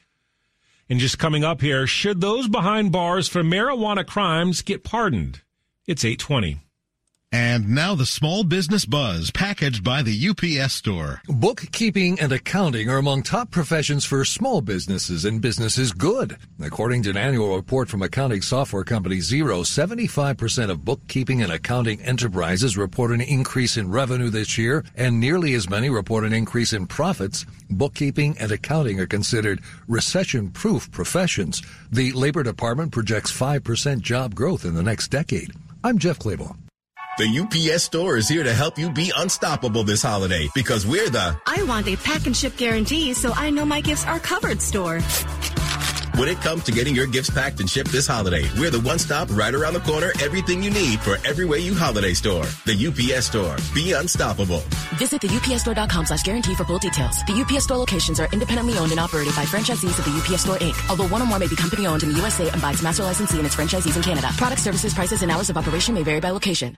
And 0.90 1.00
just 1.00 1.18
coming 1.18 1.44
up 1.44 1.62
here, 1.62 1.88
should 1.88 2.22
those 2.22 2.48
behind 2.48 2.92
bars 2.92 3.28
for 3.28 3.42
marijuana 3.42 4.06
crimes 4.06 4.62
get 4.62 4.84
pardoned? 4.84 5.42
It's 5.86 6.06
820. 6.06 6.62
And 7.34 7.70
now 7.70 7.94
the 7.96 8.06
small 8.06 8.44
business 8.44 8.86
buzz 8.86 9.32
packaged 9.32 9.84
by 9.84 10.02
the 10.02 10.30
UPS 10.30 10.76
store. 10.76 11.22
Bookkeeping 11.28 12.20
and 12.22 12.32
accounting 12.32 12.90
are 12.90 13.00
among 13.00 13.24
top 13.24 13.52
professions 13.52 14.06
for 14.06 14.24
small 14.24 14.62
businesses 14.62 15.26
and 15.26 15.42
businesses 15.42 15.92
good. 15.92 16.38
According 16.62 17.04
to 17.04 17.10
an 17.10 17.18
annual 17.18 17.56
report 17.56 17.90
from 17.90 18.02
accounting 18.02 18.44
software 18.44 18.84
company 18.84 19.18
Xero, 19.18 19.66
75% 19.66 20.70
of 20.70 20.86
bookkeeping 20.86 21.42
and 21.42 21.52
accounting 21.52 22.00
enterprises 22.04 22.78
report 22.78 23.12
an 23.12 23.20
increase 23.20 23.76
in 23.76 23.92
revenue 23.92 24.30
this 24.30 24.58
year, 24.58 24.86
and 24.96 25.20
nearly 25.20 25.54
as 25.56 25.68
many 25.68 25.90
report 25.90 26.24
an 26.24 26.34
increase 26.34 26.72
in 26.72 26.88
profits. 26.88 27.46
Bookkeeping 27.70 28.38
and 28.40 28.52
accounting 28.52 29.00
are 29.02 29.08
considered 29.08 29.60
recession-proof 29.88 30.92
professions. 30.92 31.64
The 31.92 32.14
Labor 32.14 32.44
Department 32.44 32.92
projects 32.92 33.38
5% 33.38 34.02
job 34.02 34.34
growth 34.34 34.64
in 34.64 34.76
the 34.76 34.84
next 34.84 35.08
decade. 35.08 35.52
I'm 35.86 35.98
Jeff 35.98 36.20
Clabaugh. 36.20 36.56
The 37.18 37.40
UPS 37.40 37.84
store 37.84 38.16
is 38.16 38.30
here 38.30 38.44
to 38.44 38.54
help 38.54 38.80
you 38.80 38.90
be 38.90 39.12
unstoppable 39.18 39.84
this 39.84 40.02
holiday 40.02 40.48
because 40.56 40.88
we're 40.88 41.10
the 41.10 41.38
I 41.46 41.62
want 41.64 41.88
a 41.88 41.98
pack 41.98 42.26
and 42.26 42.36
ship 42.36 42.56
guarantee 42.56 43.14
so 43.14 43.34
I 43.34 43.50
know 43.50 43.66
my 43.66 43.82
gifts 43.82 44.06
are 44.08 44.20
covered 44.20 44.62
store. 44.62 45.02
When 46.16 46.30
it 46.30 46.40
comes 46.42 46.64
to 46.66 46.72
getting 46.72 46.94
your 46.94 47.08
gifts 47.08 47.32
packed 47.32 47.60
and 47.60 47.68
shipped 47.68 47.92
this 47.92 48.06
holiday, 48.06 48.48
we're 48.60 48.70
the 48.70 48.80
one 48.82 49.00
stop 49.00 49.30
right 49.32 49.54
around 49.54 49.74
the 49.74 49.80
corner, 49.80 50.12
everything 50.22 50.62
you 50.62 50.70
need 50.70 51.00
for 51.00 51.18
every 51.28 51.44
way 51.44 51.58
you 51.58 51.74
holiday 51.74 52.14
store. 52.14 52.46
The 52.66 52.78
UPS 52.88 53.26
store. 53.26 53.56
Be 53.74 53.94
unstoppable. 53.94 54.60
Visit 54.98 55.22
the 55.22 55.28
upsstore.com 55.30 56.06
slash 56.06 56.22
guarantee 56.22 56.54
for 56.54 56.66
full 56.66 56.78
details. 56.78 57.24
The 57.26 57.34
UPS 57.34 57.64
store 57.64 57.78
locations 57.78 58.20
are 58.20 58.30
independently 58.32 58.78
owned 58.78 58.92
and 58.92 59.00
operated 59.00 59.36
by 59.36 59.46
franchisees 59.46 59.98
of 59.98 60.06
the 60.06 60.12
UPS 60.12 60.44
store 60.44 60.58
Inc. 60.58 60.78
Although 60.88 61.08
one 61.08 61.24
or 61.24 61.26
more 61.26 61.40
may 61.40 61.48
be 61.48 61.56
company 61.56 61.88
owned 61.88 62.04
in 62.04 62.10
the 62.10 62.16
USA 62.16 62.48
and 62.48 62.62
by 62.62 62.74
its 62.74 62.84
master 62.84 63.04
licensee 63.04 63.38
and 63.38 63.48
its 63.48 63.56
franchisees 63.56 63.96
in 63.96 64.04
Canada. 64.04 64.28
Product 64.38 64.62
services, 64.62 64.94
prices, 64.94 65.24
and 65.24 65.32
hours 65.32 65.50
of 65.50 65.58
operation 65.58 65.96
may 65.96 66.04
vary 66.04 66.20
by 66.20 66.30
location. 66.30 66.78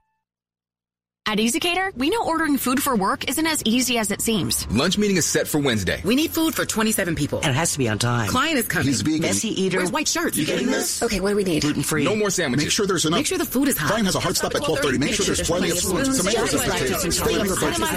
At 1.27 1.39
ezCater, 1.39 1.91
we 1.97 2.11
know 2.11 2.23
ordering 2.23 2.57
food 2.57 2.81
for 2.83 2.95
work 2.95 3.27
isn't 3.27 3.47
as 3.47 3.63
easy 3.65 3.97
as 3.97 4.11
it 4.11 4.21
seems. 4.21 4.71
Lunch 4.71 4.95
meeting 4.99 5.17
is 5.17 5.25
set 5.25 5.47
for 5.47 5.57
Wednesday. 5.57 5.99
We 6.05 6.15
need 6.15 6.29
food 6.31 6.53
for 6.53 6.65
27 6.65 7.15
people. 7.15 7.39
And 7.39 7.49
it 7.49 7.55
has 7.55 7.71
to 7.71 7.79
be 7.79 7.89
on 7.89 7.97
time. 7.97 8.27
Client 8.29 8.59
is 8.59 8.67
coming. 8.67 8.87
He's 8.89 9.01
vegan. 9.01 9.21
Messy 9.21 9.49
eater. 9.59 9.79
Where's 9.79 9.91
white 9.91 10.07
shirts? 10.07 10.37
You 10.37 10.45
getting 10.45 10.67
this? 10.67 11.01
Okay, 11.01 11.19
what 11.19 11.31
do 11.31 11.35
we 11.35 11.43
need? 11.43 11.63
Gluten 11.63 11.81
free. 11.81 12.03
No 12.03 12.15
more 12.15 12.29
sandwiches. 12.29 12.65
Make 12.65 12.71
sure 12.71 12.85
there's 12.85 13.05
enough. 13.05 13.17
Make 13.17 13.25
sure 13.25 13.39
the 13.39 13.45
food 13.45 13.67
is 13.69 13.77
hot. 13.77 13.89
Brian 13.89 14.05
has 14.05 14.13
a 14.13 14.19
hard 14.19 14.37
stop 14.37 14.53
at 14.53 14.61
12:30. 14.61 14.99
Make 14.99 15.15
sure 15.15 15.25
there's 15.25 15.41
plenty 15.41 15.71
of 15.71 15.79
spoons, 15.79 16.15
tomatoes, 16.19 16.53
and 16.53 16.61
potatoes. 16.61 17.17
Stay 17.17 17.39
on 17.39 17.45
your 17.47 17.55
budget. 17.55 17.87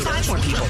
Five 0.00 0.28
more 0.28 0.38
people. 0.38 0.66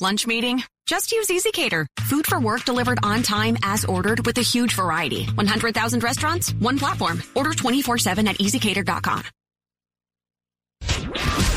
Lunch 0.00 0.26
meeting? 0.26 0.62
Just 0.86 1.12
use 1.12 1.28
ezCater. 1.28 1.86
Food 2.00 2.26
for 2.26 2.40
work 2.40 2.64
delivered 2.64 2.98
on 3.02 3.22
time 3.22 3.56
as 3.62 3.84
ordered 3.84 4.26
with 4.26 4.38
a 4.38 4.42
huge 4.42 4.74
variety. 4.74 5.26
100,000 5.26 6.02
restaurants, 6.02 6.52
one 6.54 6.78
platform. 6.78 7.22
Order 7.34 7.52
24-7 7.52 8.26
at 8.26 8.38
ezcater.com. 8.38 9.24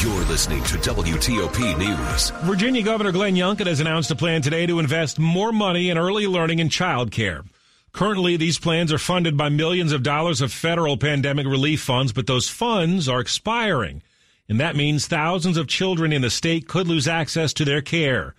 You're 0.00 0.24
listening 0.24 0.64
to 0.64 0.78
WTOP 0.78 1.76
News. 1.76 2.30
Virginia 2.48 2.82
Governor 2.82 3.12
Glenn 3.12 3.34
Youngkin 3.34 3.66
has 3.66 3.80
announced 3.80 4.10
a 4.10 4.16
plan 4.16 4.40
today 4.40 4.64
to 4.64 4.78
invest 4.78 5.18
more 5.18 5.52
money 5.52 5.90
in 5.90 5.98
early 5.98 6.26
learning 6.26 6.58
and 6.58 6.72
child 6.72 7.10
care. 7.10 7.44
Currently, 7.92 8.38
these 8.38 8.58
plans 8.58 8.94
are 8.94 8.98
funded 8.98 9.36
by 9.36 9.50
millions 9.50 9.92
of 9.92 10.02
dollars 10.02 10.40
of 10.40 10.54
federal 10.54 10.96
pandemic 10.96 11.46
relief 11.46 11.82
funds, 11.82 12.14
but 12.14 12.26
those 12.26 12.48
funds 12.48 13.10
are 13.10 13.20
expiring. 13.20 14.02
And 14.48 14.58
that 14.58 14.74
means 14.74 15.06
thousands 15.06 15.58
of 15.58 15.68
children 15.68 16.14
in 16.14 16.22
the 16.22 16.30
state 16.30 16.66
could 16.66 16.88
lose 16.88 17.06
access 17.06 17.52
to 17.52 17.66
their 17.66 17.82
care. 17.82 18.34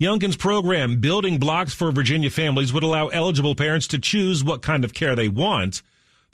Youngkin's 0.00 0.36
program, 0.36 0.98
Building 0.98 1.38
Blocks 1.38 1.72
for 1.72 1.92
Virginia 1.92 2.30
Families, 2.30 2.72
would 2.72 2.82
allow 2.82 3.06
eligible 3.06 3.54
parents 3.54 3.86
to 3.86 4.00
choose 4.00 4.42
what 4.42 4.62
kind 4.62 4.84
of 4.84 4.94
care 4.94 5.14
they 5.14 5.28
want. 5.28 5.80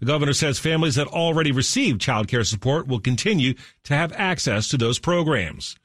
The 0.01 0.07
governor 0.07 0.33
says 0.33 0.59
families 0.59 0.95
that 0.95 1.07
already 1.07 1.53
receive 1.53 1.99
child 1.99 2.27
care 2.27 2.43
support 2.43 2.87
will 2.87 3.01
continue 3.01 3.55
to 3.85 3.95
have 3.95 4.13
access 4.15 4.69
to 4.69 4.79
those 4.79 4.99
programs. 4.99 5.77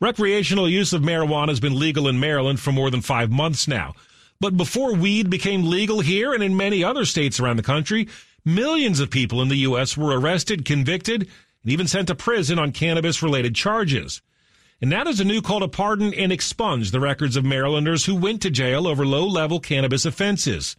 Recreational 0.00 0.68
use 0.68 0.92
of 0.92 1.02
marijuana 1.02 1.50
has 1.50 1.60
been 1.60 1.78
legal 1.78 2.08
in 2.08 2.18
Maryland 2.18 2.60
for 2.60 2.72
more 2.72 2.90
than 2.90 3.02
five 3.02 3.30
months 3.30 3.68
now. 3.68 3.92
But 4.40 4.56
before 4.56 4.94
weed 4.94 5.30
became 5.30 5.70
legal 5.70 6.00
here 6.00 6.32
and 6.32 6.42
in 6.42 6.56
many 6.56 6.82
other 6.82 7.04
states 7.04 7.38
around 7.38 7.58
the 7.58 7.62
country, 7.62 8.08
millions 8.44 8.98
of 8.98 9.10
people 9.10 9.40
in 9.40 9.48
the 9.48 9.58
U.S. 9.58 9.96
were 9.96 10.18
arrested, 10.18 10.64
convicted, 10.64 11.22
and 11.62 11.72
even 11.72 11.86
sent 11.86 12.08
to 12.08 12.14
prison 12.14 12.58
on 12.58 12.72
cannabis 12.72 13.22
related 13.22 13.54
charges. 13.54 14.22
And 14.80 14.90
now 14.90 15.04
there's 15.04 15.20
a 15.20 15.24
new 15.24 15.42
call 15.42 15.60
to 15.60 15.68
pardon 15.68 16.12
and 16.14 16.32
expunge 16.32 16.90
the 16.90 16.98
records 16.98 17.36
of 17.36 17.44
Marylanders 17.44 18.06
who 18.06 18.16
went 18.16 18.42
to 18.42 18.50
jail 18.50 18.88
over 18.88 19.06
low 19.06 19.28
level 19.28 19.60
cannabis 19.60 20.04
offenses. 20.04 20.74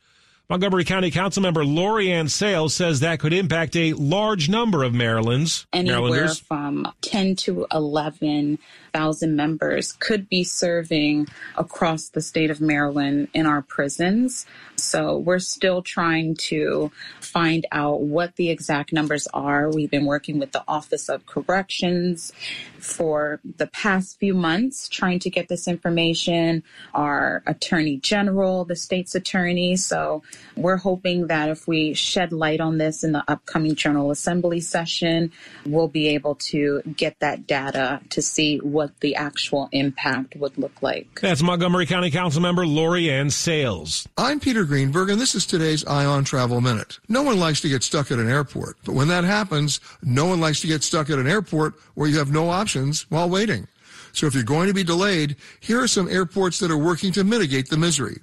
Montgomery 0.50 0.84
County 0.84 1.10
Councilmember 1.10 1.66
Laurie-Anne 1.66 2.28
Sayles 2.28 2.74
says 2.74 3.00
that 3.00 3.20
could 3.20 3.32
impact 3.32 3.78
a 3.78 3.94
large 3.94 4.50
number 4.50 4.84
of 4.84 4.94
Maryland's 4.94 5.66
anywhere 5.72 6.02
Marylanders. 6.02 6.40
from 6.40 6.92
10 7.02 7.38
to 7.38 7.66
11 7.72 8.60
thousand 8.94 9.36
members 9.36 9.92
could 9.94 10.30
be 10.30 10.44
serving 10.44 11.28
across 11.58 12.10
the 12.10 12.22
state 12.22 12.52
of 12.52 12.62
Maryland 12.62 13.28
in 13.34 13.46
our 13.46 13.62
prisons. 13.62 14.46
So 14.76 15.18
we're 15.18 15.40
still 15.40 15.82
trying 15.82 16.36
to 16.36 16.92
find 17.20 17.66
out 17.72 18.02
what 18.02 18.36
the 18.36 18.50
exact 18.50 18.94
numbers 18.94 19.28
are. 19.34 19.70
We've 19.70 19.92
been 19.92 20.06
working 20.06 20.40
with 20.40 20.52
the 20.52 20.64
Office 20.68 21.10
of 21.10 21.26
Corrections 21.26 22.32
for 22.80 23.40
the 23.58 23.68
past 23.68 24.20
few 24.20 24.34
months 24.34 24.90
trying 24.90 25.20
to 25.20 25.30
get 25.30 25.48
this 25.48 25.68
information, 25.68 26.64
our 26.94 27.44
Attorney 27.48 27.98
General, 27.98 28.66
the 28.66 28.76
state's 28.76 29.16
attorney. 29.16 29.76
So 29.76 30.22
we're 30.56 30.78
hoping 30.78 31.28
that 31.28 31.50
if 31.50 31.68
we 31.68 31.94
shed 31.94 32.32
light 32.32 32.60
on 32.60 32.78
this 32.78 33.04
in 33.04 33.14
the 33.14 33.24
upcoming 33.28 33.76
General 33.76 34.12
Assembly 34.12 34.60
session, 34.60 35.32
we'll 35.66 35.88
be 35.88 36.10
able 36.10 36.36
to 36.36 36.82
get 36.96 37.20
that 37.20 37.48
data 37.48 38.02
to 38.10 38.22
see 38.22 38.58
what 38.58 38.83
the 39.02 39.16
actual 39.16 39.70
impact 39.72 40.36
would 40.36 40.58
look 40.58 40.82
like. 40.82 41.20
That's 41.22 41.42
Montgomery 41.42 41.86
County 41.86 42.12
Councilmember 42.12 42.68
Laurie-Anne 42.68 43.30
Sayles. 43.30 44.08
I'm 44.18 44.40
Peter 44.40 44.64
Greenberg, 44.64 45.10
and 45.10 45.20
this 45.20 45.36
is 45.36 45.46
today's 45.46 45.86
Ion 45.86 46.24
Travel 46.24 46.62
Minute. 46.62 47.00
No 47.10 47.24
one 47.24 47.40
likes 47.40 47.62
to 47.62 47.70
get 47.70 47.84
stuck 47.84 48.12
at 48.12 48.20
an 48.20 48.30
airport, 48.30 48.78
but 48.86 48.96
when 48.96 49.08
that 49.10 49.24
happens, 49.24 49.80
no 50.02 50.26
one 50.26 50.40
likes 50.40 50.62
to 50.62 50.68
get 50.68 50.84
stuck 50.84 51.10
at 51.10 51.20
an 51.20 51.28
airport 51.28 51.76
where 51.96 52.10
you 52.10 52.18
have 52.18 52.32
no 52.32 52.50
options 52.50 53.10
while 53.10 53.30
waiting. 53.30 53.68
So 54.14 54.28
if 54.28 54.36
you're 54.36 54.44
going 54.44 54.68
to 54.68 54.74
be 54.74 54.84
delayed, 54.84 55.36
here 55.60 55.82
are 55.82 55.88
some 55.88 56.08
airports 56.08 56.60
that 56.60 56.72
are 56.72 56.78
working 56.78 57.12
to 57.14 57.24
mitigate 57.24 57.70
the 57.70 57.78
misery. 57.78 58.18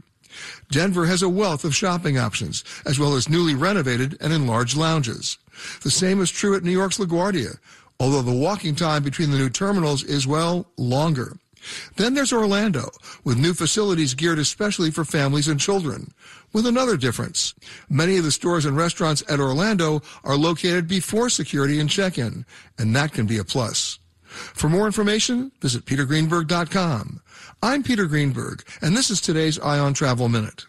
Denver 0.70 1.06
has 1.06 1.22
a 1.22 1.28
wealth 1.28 1.64
of 1.64 1.74
shopping 1.74 2.16
options, 2.16 2.62
as 2.86 2.98
well 2.98 3.14
as 3.14 3.28
newly 3.28 3.54
renovated 3.54 4.16
and 4.20 4.32
enlarged 4.32 4.76
lounges. 4.76 5.38
The 5.82 5.90
same 5.90 6.20
is 6.20 6.30
true 6.30 6.56
at 6.56 6.62
New 6.62 6.70
York's 6.70 6.98
LaGuardia, 6.98 7.58
although 8.00 8.22
the 8.22 8.32
walking 8.32 8.74
time 8.74 9.04
between 9.04 9.30
the 9.30 9.38
new 9.38 9.50
terminals 9.50 10.02
is, 10.02 10.26
well, 10.26 10.66
longer. 10.76 11.36
Then 11.96 12.14
there's 12.14 12.32
Orlando, 12.32 12.90
with 13.22 13.38
new 13.38 13.52
facilities 13.52 14.14
geared 14.14 14.38
especially 14.38 14.90
for 14.90 15.04
families 15.04 15.46
and 15.46 15.60
children, 15.60 16.12
with 16.52 16.66
another 16.66 16.96
difference. 16.96 17.54
Many 17.88 18.16
of 18.16 18.24
the 18.24 18.32
stores 18.32 18.64
and 18.64 18.76
restaurants 18.76 19.22
at 19.28 19.40
Orlando 19.40 20.00
are 20.24 20.36
located 20.36 20.88
before 20.88 21.28
security 21.28 21.78
and 21.78 21.90
check-in, 21.90 22.46
and 22.78 22.96
that 22.96 23.12
can 23.12 23.26
be 23.26 23.38
a 23.38 23.44
plus. 23.44 23.98
For 24.24 24.68
more 24.68 24.86
information, 24.86 25.52
visit 25.60 25.84
petergreenberg.com. 25.84 27.20
I'm 27.62 27.82
Peter 27.82 28.06
Greenberg, 28.06 28.64
and 28.80 28.96
this 28.96 29.10
is 29.10 29.20
today's 29.20 29.58
Ion 29.58 29.92
Travel 29.92 30.28
Minute. 30.28 30.66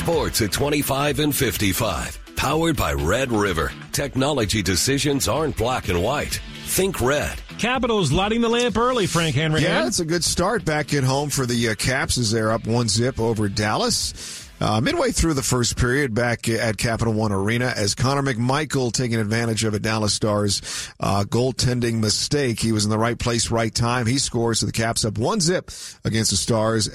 Sports 0.00 0.40
at 0.40 0.50
25 0.50 1.18
and 1.18 1.36
55. 1.36 2.18
Powered 2.34 2.74
by 2.74 2.94
Red 2.94 3.30
River. 3.30 3.70
Technology 3.92 4.62
decisions 4.62 5.28
aren't 5.28 5.58
black 5.58 5.90
and 5.90 6.02
white. 6.02 6.40
Think 6.64 7.02
red. 7.02 7.38
Capitals 7.58 8.10
lighting 8.10 8.40
the 8.40 8.48
lamp 8.48 8.78
early, 8.78 9.06
Frank 9.06 9.34
Henry. 9.34 9.60
Yeah, 9.60 9.86
it's 9.86 10.00
a 10.00 10.06
good 10.06 10.24
start 10.24 10.64
back 10.64 10.94
at 10.94 11.04
home 11.04 11.28
for 11.28 11.44
the 11.44 11.68
uh, 11.68 11.74
Caps 11.74 12.16
as 12.16 12.30
they're 12.30 12.50
up 12.50 12.66
one 12.66 12.88
zip 12.88 13.20
over 13.20 13.50
Dallas. 13.50 14.48
Uh, 14.60 14.78
midway 14.78 15.10
through 15.10 15.32
the 15.32 15.42
first 15.42 15.78
period 15.78 16.14
back 16.14 16.46
at 16.48 16.76
Capital 16.76 17.14
One 17.14 17.32
Arena 17.32 17.72
as 17.74 17.94
Connor 17.94 18.22
McMichael 18.22 18.92
taking 18.92 19.18
advantage 19.18 19.64
of 19.64 19.72
a 19.72 19.78
Dallas 19.78 20.12
Stars 20.12 20.60
uh, 21.00 21.24
goaltending 21.24 22.00
mistake. 22.00 22.60
He 22.60 22.72
was 22.72 22.84
in 22.84 22.90
the 22.90 22.98
right 22.98 23.18
place, 23.18 23.50
right 23.50 23.74
time. 23.74 24.06
He 24.06 24.18
scores, 24.18 24.60
so 24.60 24.66
the 24.66 24.72
Caps 24.72 25.04
up 25.06 25.16
one 25.16 25.40
zip 25.40 25.70
against 26.04 26.30
the 26.30 26.36
Stars. 26.36 26.88